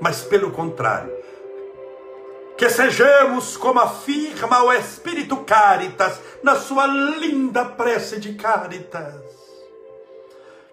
Mas 0.00 0.22
pelo 0.22 0.52
contrário, 0.52 1.12
que 2.56 2.70
sejamos 2.70 3.56
como 3.56 3.80
afirma 3.80 4.62
o 4.62 4.72
Espírito 4.72 5.38
Caritas 5.38 6.20
na 6.44 6.54
sua 6.54 6.86
linda 6.86 7.64
prece 7.64 8.20
de 8.20 8.34
Caritas. 8.34 9.20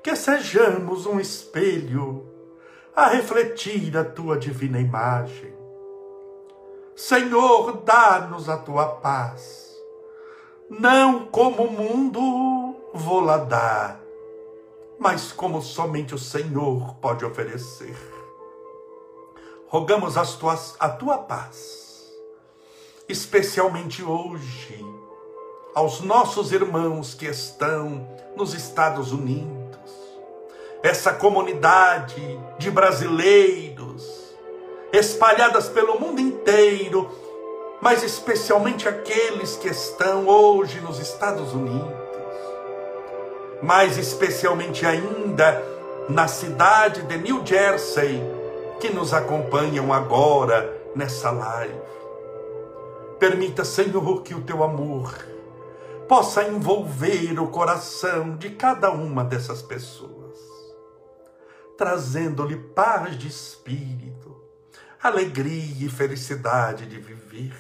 Que 0.03 0.15
sejamos 0.15 1.07
um 1.07 1.19
espelho 1.19 2.31
a 2.95 3.07
refletir 3.07 3.97
a 3.97 4.03
tua 4.03 4.38
divina 4.38 4.79
imagem 4.79 5.55
Senhor, 6.95 7.81
dá-nos 7.83 8.47
a 8.47 8.55
tua 8.55 8.87
paz, 8.87 9.75
não 10.69 11.25
como 11.25 11.63
o 11.63 11.71
mundo 11.71 12.73
vou 12.93 13.19
lá 13.19 13.35
dar, 13.35 13.99
mas 14.97 15.33
como 15.33 15.61
somente 15.61 16.15
o 16.15 16.17
Senhor 16.17 16.95
pode 17.01 17.25
oferecer. 17.25 17.97
Rogamos 19.67 20.17
as 20.17 20.35
tuas, 20.35 20.77
a 20.79 20.87
tua 20.87 21.17
paz, 21.17 22.09
especialmente 23.09 24.01
hoje, 24.01 24.79
aos 25.75 25.99
nossos 25.99 26.53
irmãos 26.53 27.13
que 27.13 27.25
estão 27.25 28.07
nos 28.37 28.53
Estados 28.53 29.11
Unidos, 29.11 29.91
essa 30.81 31.13
comunidade 31.13 32.39
de 32.57 32.71
brasileiros, 32.71 33.74
espalhadas 34.95 35.67
pelo 35.67 35.99
mundo 35.99 36.19
inteiro, 36.21 37.09
mas 37.81 38.03
especialmente 38.03 38.87
aqueles 38.87 39.55
que 39.55 39.67
estão 39.67 40.27
hoje 40.27 40.79
nos 40.81 40.99
Estados 40.99 41.53
Unidos, 41.53 41.93
mais 43.61 43.97
especialmente 43.97 44.85
ainda 44.85 45.63
na 46.09 46.27
cidade 46.27 47.01
de 47.03 47.17
New 47.17 47.45
Jersey, 47.45 48.21
que 48.79 48.89
nos 48.89 49.13
acompanham 49.13 49.91
agora 49.91 50.71
nessa 50.95 51.31
live. 51.31 51.79
Permita, 53.19 53.63
Senhor, 53.63 54.21
que 54.21 54.33
o 54.33 54.41
teu 54.41 54.63
amor 54.63 55.13
possa 56.07 56.43
envolver 56.43 57.39
o 57.39 57.47
coração 57.47 58.35
de 58.37 58.51
cada 58.51 58.91
uma 58.91 59.23
dessas 59.23 59.61
pessoas, 59.61 60.37
trazendo-lhe 61.77 62.55
paz 62.55 63.17
de 63.17 63.27
espírito, 63.27 64.24
alegria 65.08 65.86
e 65.86 65.89
felicidade 65.89 66.86
de 66.86 66.97
viver. 66.97 67.56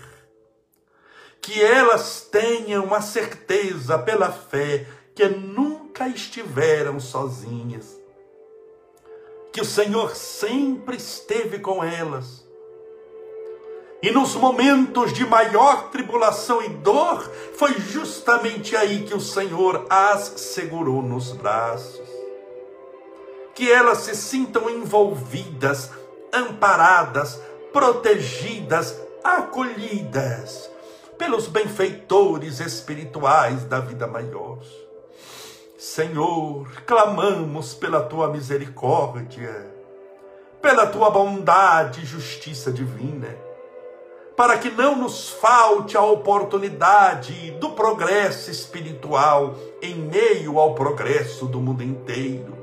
Que 1.41 1.61
elas 1.61 2.21
tenham 2.31 2.93
a 2.93 3.01
certeza 3.01 3.99
pela 3.99 4.31
fé 4.31 4.87
que 5.13 5.27
nunca 5.27 6.07
estiveram 6.07 6.99
sozinhas. 6.99 7.95
Que 9.53 9.61
o 9.61 9.65
Senhor 9.65 10.15
sempre 10.15 10.97
esteve 10.97 11.59
com 11.59 11.83
elas. 11.83 12.45
E 14.01 14.11
nos 14.11 14.35
momentos 14.35 15.13
de 15.13 15.25
maior 15.25 15.89
tribulação 15.89 16.61
e 16.61 16.69
dor, 16.69 17.23
foi 17.55 17.73
justamente 17.79 18.75
aí 18.75 19.03
que 19.03 19.13
o 19.13 19.21
Senhor 19.21 19.85
as 19.89 20.33
segurou 20.37 21.01
nos 21.01 21.31
braços. 21.31 22.07
Que 23.55 23.71
elas 23.71 23.99
se 23.99 24.15
sintam 24.15 24.69
envolvidas 24.69 25.89
amparadas, 26.35 27.39
protegidas, 27.71 28.99
acolhidas 29.23 30.69
pelos 31.17 31.47
benfeitores 31.47 32.59
espirituais 32.59 33.63
da 33.65 33.79
vida 33.79 34.05
maior. 34.05 34.59
Senhor, 35.77 36.67
clamamos 36.85 37.73
pela 37.73 38.01
tua 38.01 38.29
misericórdia, 38.29 39.73
pela 40.61 40.87
tua 40.87 41.09
bondade 41.09 42.01
e 42.01 42.05
justiça 42.05 42.71
divina, 42.71 43.35
para 44.35 44.57
que 44.57 44.69
não 44.69 44.95
nos 44.95 45.29
falte 45.29 45.95
a 45.95 46.01
oportunidade 46.01 47.51
do 47.51 47.71
progresso 47.71 48.51
espiritual 48.51 49.55
em 49.81 49.95
meio 49.95 50.59
ao 50.59 50.75
progresso 50.75 51.45
do 51.45 51.61
mundo 51.61 51.83
inteiro. 51.83 52.55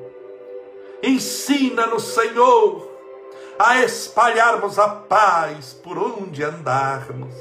Ensina-nos, 1.03 2.05
Senhor, 2.05 2.92
a 3.65 3.85
espalharmos 3.85 4.77
a 4.77 4.89
paz 4.89 5.73
por 5.73 5.97
onde 5.97 6.43
andarmos, 6.43 7.33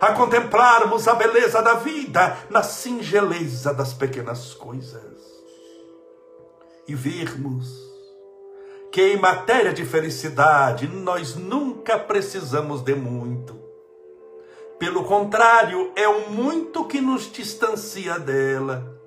a 0.00 0.12
contemplarmos 0.12 1.06
a 1.06 1.14
beleza 1.14 1.62
da 1.62 1.74
vida 1.74 2.36
na 2.50 2.64
singeleza 2.64 3.72
das 3.72 3.94
pequenas 3.94 4.54
coisas 4.54 5.22
e 6.88 6.96
vermos 6.96 7.68
que 8.90 9.00
em 9.00 9.18
matéria 9.18 9.72
de 9.72 9.84
felicidade 9.84 10.88
nós 10.88 11.36
nunca 11.36 11.96
precisamos 11.96 12.82
de 12.82 12.96
muito. 12.96 13.56
Pelo 14.80 15.04
contrário, 15.04 15.92
é 15.94 16.08
o 16.08 16.30
muito 16.30 16.86
que 16.86 17.00
nos 17.00 17.30
distancia 17.30 18.18
dela. 18.18 19.00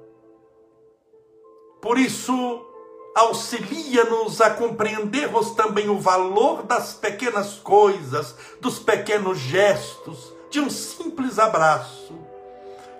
Por 1.81 1.97
isso, 1.97 2.72
auxilia-nos 3.15 4.41
a 4.41 4.49
compreendermos 4.49 5.51
também 5.51 5.89
o 5.89 5.99
valor 5.99 6.63
das 6.63 6.93
pequenas 6.93 7.55
coisas, 7.55 8.35
dos 8.59 8.79
pequenos 8.79 9.37
gestos, 9.37 10.33
de 10.49 10.59
um 10.59 10.69
simples 10.69 11.37
abraço, 11.37 12.13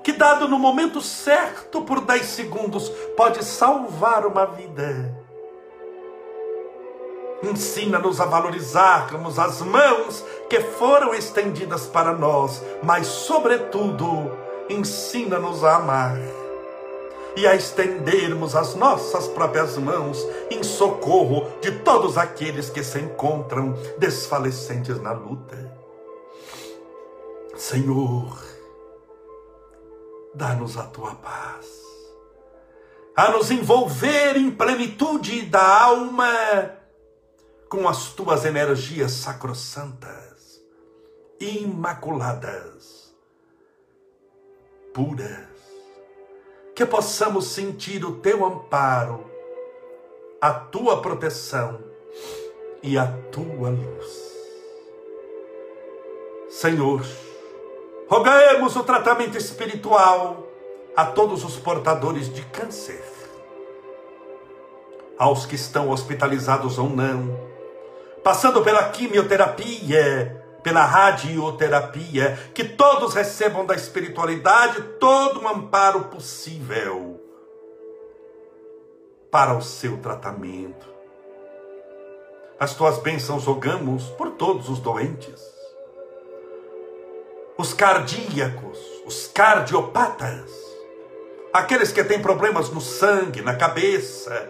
que 0.04 0.12
dado 0.12 0.48
no 0.48 0.60
momento 0.60 1.02
certo 1.02 1.82
por 1.82 2.02
10 2.02 2.26
segundos 2.26 2.90
pode 3.18 3.44
salvar 3.44 4.26
uma 4.26 4.46
vida. 4.46 5.24
Ensina-nos 7.42 8.22
a 8.22 8.26
valorizarmos 8.26 9.38
as 9.38 9.62
mãos 9.62 10.24
que 10.50 10.62
foram 10.62 11.14
estendidas 11.14 11.88
para 11.88 12.14
nós, 12.14 12.62
mas, 12.82 13.08
sobretudo, 13.08 14.32
ensina-nos 14.70 15.64
a 15.64 15.76
amar 15.76 16.18
e 17.36 17.48
a 17.48 17.56
estendermos 17.56 18.56
as 18.56 18.76
nossas 18.76 19.28
próprias 19.28 19.78
mãos 19.78 20.26
em 20.52 20.64
socorro 20.64 21.48
de 21.62 21.72
todos 21.80 22.18
aqueles 22.18 22.70
que 22.70 22.84
se 22.84 23.00
encontram 23.00 23.74
desfalecentes 23.98 25.02
na 25.02 25.12
luta. 25.12 25.74
Senhor, 27.56 28.40
dá-nos 30.34 30.78
a 30.78 30.84
tua 30.84 31.16
paz, 31.16 31.68
a 33.16 33.32
nos 33.32 33.50
envolver 33.52 34.36
em 34.38 34.52
plenitude 34.52 35.44
da 35.44 35.84
alma 35.84 36.78
com 37.70 37.88
as 37.88 38.10
tuas 38.10 38.46
energias 38.46 39.12
sacrossantas, 39.14 40.62
imaculadas, 41.40 43.14
puras 44.94 45.53
que 46.76 46.86
possamos 46.86 47.48
sentir 47.48 48.04
o 48.04 48.16
teu 48.16 48.44
amparo, 48.46 49.26
a 50.42 50.52
tua 50.52 51.02
proteção 51.02 51.80
e 52.82 52.98
a 52.98 53.08
tua 53.32 53.70
luz. 53.70 54.34
Senhor, 56.50 57.06
rogamos 58.08 58.76
o 58.76 58.84
tratamento 58.84 59.38
espiritual 59.38 60.48
a 60.96 61.06
todos 61.06 61.44
os 61.44 61.58
portadores 61.58 62.32
de 62.32 62.44
câncer, 62.44 63.04
aos 65.18 65.46
que 65.46 65.56
estão 65.56 65.90
hospitalizados 65.90 66.78
ou 66.78 66.90
não, 66.90 67.40
passando 68.24 68.62
pela 68.64 68.90
quimioterapia, 68.90 70.43
pela 70.64 70.86
radioterapia, 70.86 72.52
que 72.54 72.64
todos 72.64 73.14
recebam 73.14 73.66
da 73.66 73.76
espiritualidade 73.76 74.82
todo 75.00 75.42
o 75.42 75.48
amparo 75.48 76.06
possível 76.06 77.20
para 79.30 79.54
o 79.56 79.62
seu 79.62 79.98
tratamento. 79.98 80.88
As 82.60 82.74
tuas 82.76 82.98
bênçãos 83.00 83.46
rogamos 83.46 84.06
por 84.12 84.32
todos 84.32 84.70
os 84.70 84.80
doentes, 84.80 85.42
os 87.58 87.74
cardíacos, 87.74 88.80
os 89.06 89.28
cardiopatas, 89.28 90.50
aqueles 91.52 91.92
que 91.92 92.04
têm 92.04 92.22
problemas 92.22 92.70
no 92.70 92.80
sangue, 92.80 93.42
na 93.42 93.56
cabeça, 93.56 94.50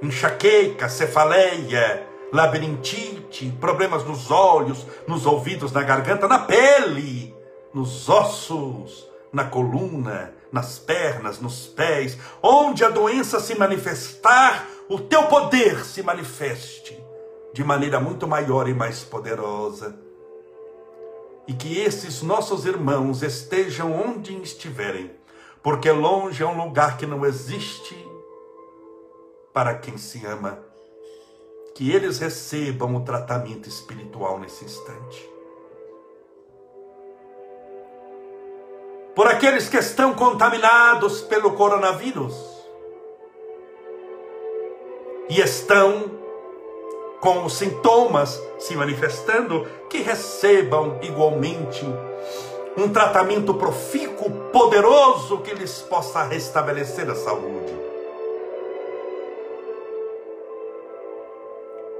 enxaqueca, 0.00 0.88
cefaleia, 0.88 2.11
labirintite, 2.32 3.52
problemas 3.60 4.04
nos 4.04 4.30
olhos, 4.30 4.86
nos 5.06 5.26
ouvidos, 5.26 5.70
na 5.70 5.82
garganta, 5.82 6.26
na 6.26 6.38
pele, 6.38 7.34
nos 7.74 8.08
ossos, 8.08 9.06
na 9.30 9.44
coluna, 9.44 10.32
nas 10.50 10.78
pernas, 10.78 11.40
nos 11.40 11.66
pés, 11.66 12.16
onde 12.42 12.84
a 12.84 12.88
doença 12.88 13.38
se 13.38 13.54
manifestar, 13.54 14.66
o 14.88 14.98
teu 14.98 15.24
poder 15.24 15.84
se 15.84 16.02
manifeste 16.02 16.98
de 17.52 17.62
maneira 17.62 18.00
muito 18.00 18.26
maior 18.26 18.66
e 18.66 18.74
mais 18.74 19.04
poderosa. 19.04 19.94
E 21.46 21.52
que 21.52 21.78
esses 21.78 22.22
nossos 22.22 22.64
irmãos 22.64 23.22
estejam 23.22 23.92
onde 23.92 24.34
estiverem, 24.40 25.10
porque 25.62 25.90
longe 25.90 26.42
é 26.42 26.46
um 26.46 26.56
lugar 26.56 26.96
que 26.96 27.04
não 27.04 27.26
existe 27.26 27.94
para 29.52 29.74
quem 29.74 29.98
se 29.98 30.24
ama 30.24 30.71
que 31.74 31.90
eles 31.90 32.18
recebam 32.18 32.96
o 32.96 33.00
tratamento 33.00 33.68
espiritual 33.68 34.38
nesse 34.38 34.64
instante. 34.64 35.30
Por 39.14 39.26
aqueles 39.26 39.68
que 39.68 39.76
estão 39.76 40.14
contaminados 40.14 41.20
pelo 41.22 41.52
coronavírus 41.52 42.34
e 45.28 45.40
estão 45.40 46.10
com 47.20 47.44
os 47.44 47.54
sintomas 47.54 48.42
se 48.58 48.74
manifestando, 48.74 49.66
que 49.88 49.98
recebam 49.98 50.98
igualmente 51.02 51.84
um 52.76 52.88
tratamento 52.88 53.54
profícuo, 53.54 54.30
poderoso, 54.50 55.38
que 55.38 55.54
lhes 55.54 55.82
possa 55.82 56.24
restabelecer 56.24 57.08
a 57.08 57.14
saúde. 57.14 57.81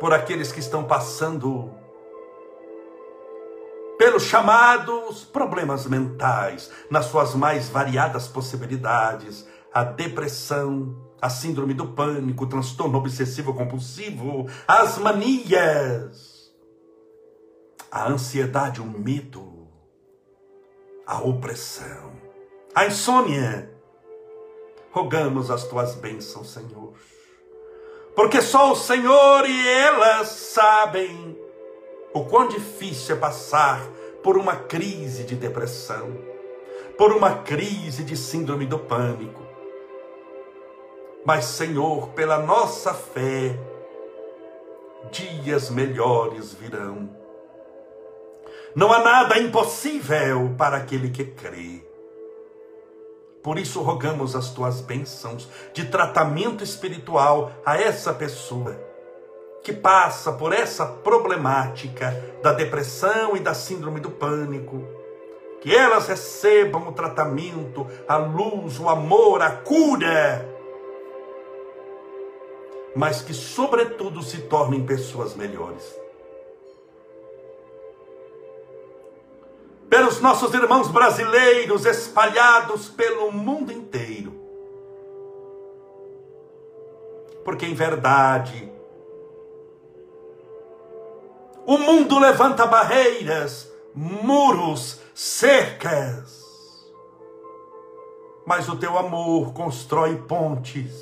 Por 0.03 0.12
aqueles 0.12 0.50
que 0.50 0.59
estão 0.59 0.82
passando 0.82 1.70
pelos 3.96 4.24
chamados 4.24 5.22
problemas 5.22 5.86
mentais, 5.86 6.72
nas 6.90 7.05
suas 7.05 7.36
mais 7.36 7.68
variadas 7.68 8.26
possibilidades, 8.26 9.46
a 9.72 9.84
depressão, 9.84 11.00
a 11.20 11.30
síndrome 11.30 11.72
do 11.72 11.86
pânico, 11.86 12.42
o 12.42 12.48
transtorno 12.48 12.98
obsessivo 12.98 13.55
compulsivo, 13.55 14.48
as 14.66 14.98
manias, 14.98 16.53
a 17.88 18.09
ansiedade, 18.09 18.80
o 18.80 18.84
medo, 18.84 19.68
a 21.07 21.22
opressão, 21.22 22.11
a 22.74 22.86
insônia. 22.86 23.72
Rogamos 24.90 25.48
as 25.48 25.62
tuas 25.62 25.94
bênçãos, 25.94 26.50
Senhor 26.50 26.92
porque 28.14 28.40
só 28.42 28.72
o 28.72 28.76
Senhor 28.76 29.48
e 29.48 29.68
elas 29.68 30.28
sabem 30.28 31.38
o 32.12 32.24
quão 32.24 32.46
difícil 32.48 33.16
é 33.16 33.18
passar 33.18 33.80
por 34.22 34.36
uma 34.36 34.56
crise 34.56 35.24
de 35.24 35.34
depressão, 35.34 36.16
por 36.96 37.12
uma 37.12 37.38
crise 37.38 38.04
de 38.04 38.16
síndrome 38.16 38.66
do 38.66 38.78
pânico. 38.78 39.42
Mas, 41.24 41.44
Senhor, 41.44 42.08
pela 42.10 42.38
nossa 42.38 42.92
fé, 42.92 43.56
dias 45.10 45.70
melhores 45.70 46.52
virão. 46.52 47.08
Não 48.74 48.92
há 48.92 48.98
nada 48.98 49.38
impossível 49.38 50.54
para 50.58 50.76
aquele 50.76 51.10
que 51.10 51.24
crê. 51.24 51.91
Por 53.43 53.59
isso 53.59 53.82
rogamos 53.82 54.36
as 54.36 54.51
tuas 54.51 54.80
bênçãos 54.80 55.49
de 55.74 55.84
tratamento 55.86 56.62
espiritual 56.62 57.51
a 57.66 57.76
essa 57.76 58.14
pessoa 58.14 58.78
que 59.62 59.72
passa 59.72 60.32
por 60.32 60.53
essa 60.53 60.84
problemática 60.86 62.11
da 62.43 62.53
depressão 62.53 63.36
e 63.36 63.40
da 63.40 63.55
síndrome 63.55 64.01
do 64.01 64.11
pânico. 64.11 64.82
Que 65.61 65.74
elas 65.74 66.09
recebam 66.09 66.88
o 66.88 66.93
tratamento, 66.93 67.86
a 68.09 68.16
luz, 68.16 68.80
o 68.80 68.88
amor, 68.88 69.40
a 69.43 69.51
cura. 69.51 70.49
Mas 72.97 73.22
que, 73.22 73.32
sobretudo, 73.32 74.22
se 74.22 74.38
tornem 74.43 74.84
pessoas 74.84 75.34
melhores. 75.34 76.01
Nossos 80.22 80.54
irmãos 80.54 80.88
brasileiros 80.88 81.84
espalhados 81.84 82.88
pelo 82.88 83.30
mundo 83.30 83.72
inteiro. 83.72 84.32
Porque 87.44 87.66
em 87.66 87.74
verdade, 87.74 88.72
o 91.66 91.76
mundo 91.76 92.18
levanta 92.18 92.66
barreiras, 92.66 93.68
muros, 93.94 95.00
cercas. 95.14 96.40
Mas 98.46 98.68
o 98.68 98.76
teu 98.76 98.96
amor 98.96 99.52
constrói 99.52 100.16
pontes, 100.16 100.92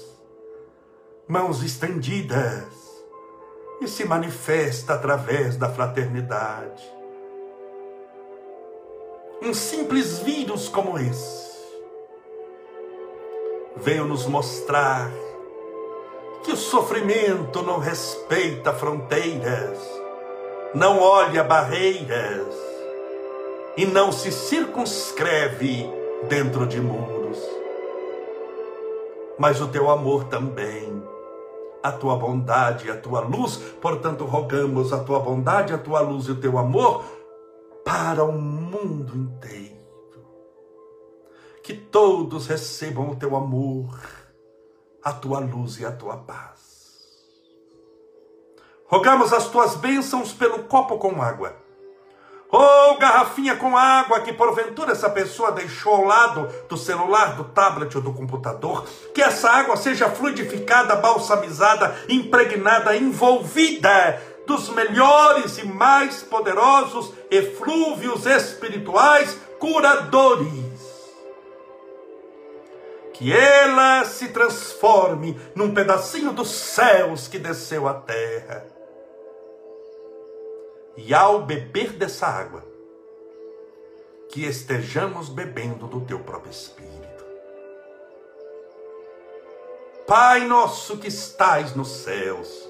mãos 1.28 1.62
estendidas, 1.62 2.64
e 3.80 3.88
se 3.88 4.04
manifesta 4.04 4.94
através 4.94 5.56
da 5.56 5.70
fraternidade. 5.70 6.99
Um 9.42 9.54
simples 9.54 10.18
vírus 10.18 10.68
como 10.68 10.98
esse 10.98 11.40
veio 13.74 14.04
nos 14.04 14.26
mostrar 14.26 15.10
que 16.44 16.52
o 16.52 16.56
sofrimento 16.56 17.62
não 17.62 17.78
respeita 17.78 18.74
fronteiras, 18.74 19.78
não 20.74 21.00
olha 21.00 21.42
barreiras 21.42 22.54
e 23.78 23.86
não 23.86 24.12
se 24.12 24.30
circunscreve 24.30 25.90
dentro 26.28 26.66
de 26.66 26.78
muros. 26.78 27.38
Mas 29.38 29.58
o 29.58 29.68
teu 29.68 29.90
amor 29.90 30.24
também, 30.24 31.02
a 31.82 31.90
tua 31.90 32.14
bondade, 32.14 32.90
a 32.90 32.96
tua 32.98 33.20
luz, 33.20 33.56
portanto, 33.80 34.26
rogamos 34.26 34.92
a 34.92 34.98
tua 34.98 35.18
bondade, 35.18 35.72
a 35.72 35.78
tua 35.78 36.00
luz 36.00 36.26
e 36.26 36.32
o 36.32 36.36
teu 36.36 36.58
amor 36.58 37.02
para 37.82 38.22
o 38.22 38.32
mundo 38.32 38.59
inteiro. 38.78 39.80
Que 41.62 41.74
todos 41.74 42.46
recebam 42.46 43.10
o 43.10 43.16
teu 43.16 43.36
amor 43.36 43.98
a 45.02 45.12
tua 45.12 45.38
luz 45.38 45.78
e 45.78 45.86
a 45.86 45.90
tua 45.90 46.16
paz. 46.16 46.60
Rogamos 48.86 49.32
as 49.32 49.48
tuas 49.48 49.76
bênçãos 49.76 50.32
pelo 50.32 50.64
copo 50.64 50.98
com 50.98 51.22
água. 51.22 51.56
Ou 52.52 52.60
oh, 52.60 52.98
garrafinha 52.98 53.54
com 53.54 53.76
água 53.76 54.20
que 54.20 54.32
porventura 54.32 54.90
essa 54.90 55.08
pessoa 55.08 55.52
deixou 55.52 55.94
ao 55.94 56.04
lado 56.04 56.48
do 56.68 56.76
celular, 56.76 57.36
do 57.36 57.44
tablet 57.44 57.96
ou 57.96 58.02
do 58.02 58.12
computador. 58.12 58.84
Que 59.14 59.22
essa 59.22 59.48
água 59.48 59.76
seja 59.76 60.10
fluidificada, 60.10 60.96
balsamizada, 60.96 61.96
impregnada, 62.08 62.96
envolvida 62.96 64.20
dos 64.50 64.68
melhores 64.70 65.58
e 65.58 65.66
mais 65.66 66.24
poderosos 66.24 67.12
eflúvios 67.30 68.26
espirituais 68.26 69.38
curadores 69.60 70.70
que 73.12 73.32
ela 73.32 74.04
se 74.06 74.28
transforme 74.28 75.38
num 75.54 75.74
pedacinho 75.74 76.32
dos 76.32 76.48
céus 76.48 77.28
que 77.28 77.38
desceu 77.38 77.86
à 77.86 77.92
terra. 77.92 78.66
E 80.96 81.12
ao 81.12 81.42
beber 81.42 81.92
dessa 81.92 82.26
água, 82.26 82.64
que 84.30 84.46
estejamos 84.46 85.28
bebendo 85.28 85.86
do 85.86 86.00
teu 86.00 86.20
próprio 86.20 86.50
Espírito. 86.50 87.24
Pai 90.06 90.46
nosso 90.46 90.96
que 90.96 91.08
estais 91.08 91.76
nos 91.76 91.88
céus, 91.88 92.69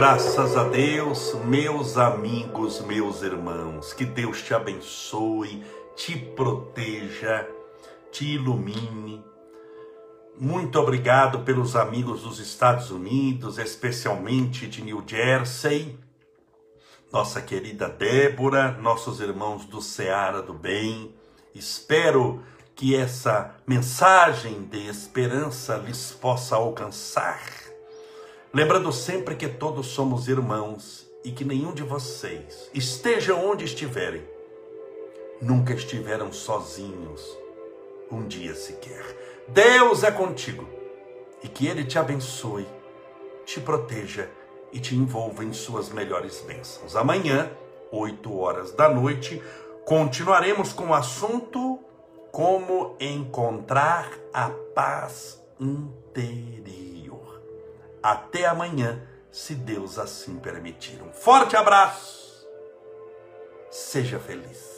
Graças 0.00 0.56
a 0.56 0.64
Deus, 0.64 1.34
meus 1.44 1.98
amigos, 1.98 2.80
meus 2.80 3.20
irmãos, 3.20 3.92
que 3.92 4.06
Deus 4.06 4.40
te 4.40 4.54
abençoe, 4.54 5.62
te 5.94 6.16
proteja, 6.16 7.46
te 8.10 8.24
ilumine. 8.24 9.22
Muito 10.38 10.80
obrigado 10.80 11.40
pelos 11.40 11.76
amigos 11.76 12.22
dos 12.22 12.38
Estados 12.38 12.90
Unidos, 12.90 13.58
especialmente 13.58 14.66
de 14.66 14.80
New 14.82 15.04
Jersey, 15.06 15.98
nossa 17.12 17.42
querida 17.42 17.86
Débora, 17.86 18.72
nossos 18.80 19.20
irmãos 19.20 19.66
do 19.66 19.82
Seara 19.82 20.40
do 20.40 20.54
Bem. 20.54 21.14
Espero 21.54 22.42
que 22.74 22.96
essa 22.96 23.54
mensagem 23.66 24.62
de 24.62 24.88
esperança 24.88 25.76
lhes 25.76 26.10
possa 26.10 26.56
alcançar 26.56 27.69
Lembrando 28.52 28.92
sempre 28.92 29.36
que 29.36 29.46
todos 29.46 29.86
somos 29.86 30.26
irmãos 30.26 31.08
e 31.22 31.30
que 31.30 31.44
nenhum 31.44 31.72
de 31.72 31.84
vocês, 31.84 32.68
esteja 32.74 33.32
onde 33.32 33.64
estiverem, 33.64 34.24
nunca 35.40 35.72
estiveram 35.72 36.32
sozinhos 36.32 37.38
um 38.10 38.26
dia 38.26 38.52
sequer. 38.56 39.04
Deus 39.46 40.02
é 40.02 40.10
contigo 40.10 40.68
e 41.44 41.48
que 41.48 41.68
Ele 41.68 41.84
te 41.84 41.96
abençoe, 41.96 42.66
te 43.46 43.60
proteja 43.60 44.28
e 44.72 44.80
te 44.80 44.96
envolva 44.96 45.44
em 45.44 45.52
suas 45.52 45.90
melhores 45.90 46.40
bênçãos. 46.40 46.96
Amanhã, 46.96 47.48
8 47.92 48.36
horas 48.36 48.72
da 48.72 48.88
noite, 48.88 49.40
continuaremos 49.84 50.72
com 50.72 50.88
o 50.88 50.94
assunto 50.94 51.78
como 52.32 52.96
encontrar 52.98 54.10
a 54.32 54.50
paz 54.74 55.40
interior. 55.60 56.89
Até 58.02 58.46
amanhã, 58.46 59.02
se 59.30 59.54
Deus 59.54 59.98
assim 59.98 60.38
permitir. 60.38 61.02
Um 61.02 61.12
forte 61.12 61.56
abraço. 61.56 62.48
Seja 63.70 64.18
feliz. 64.18 64.69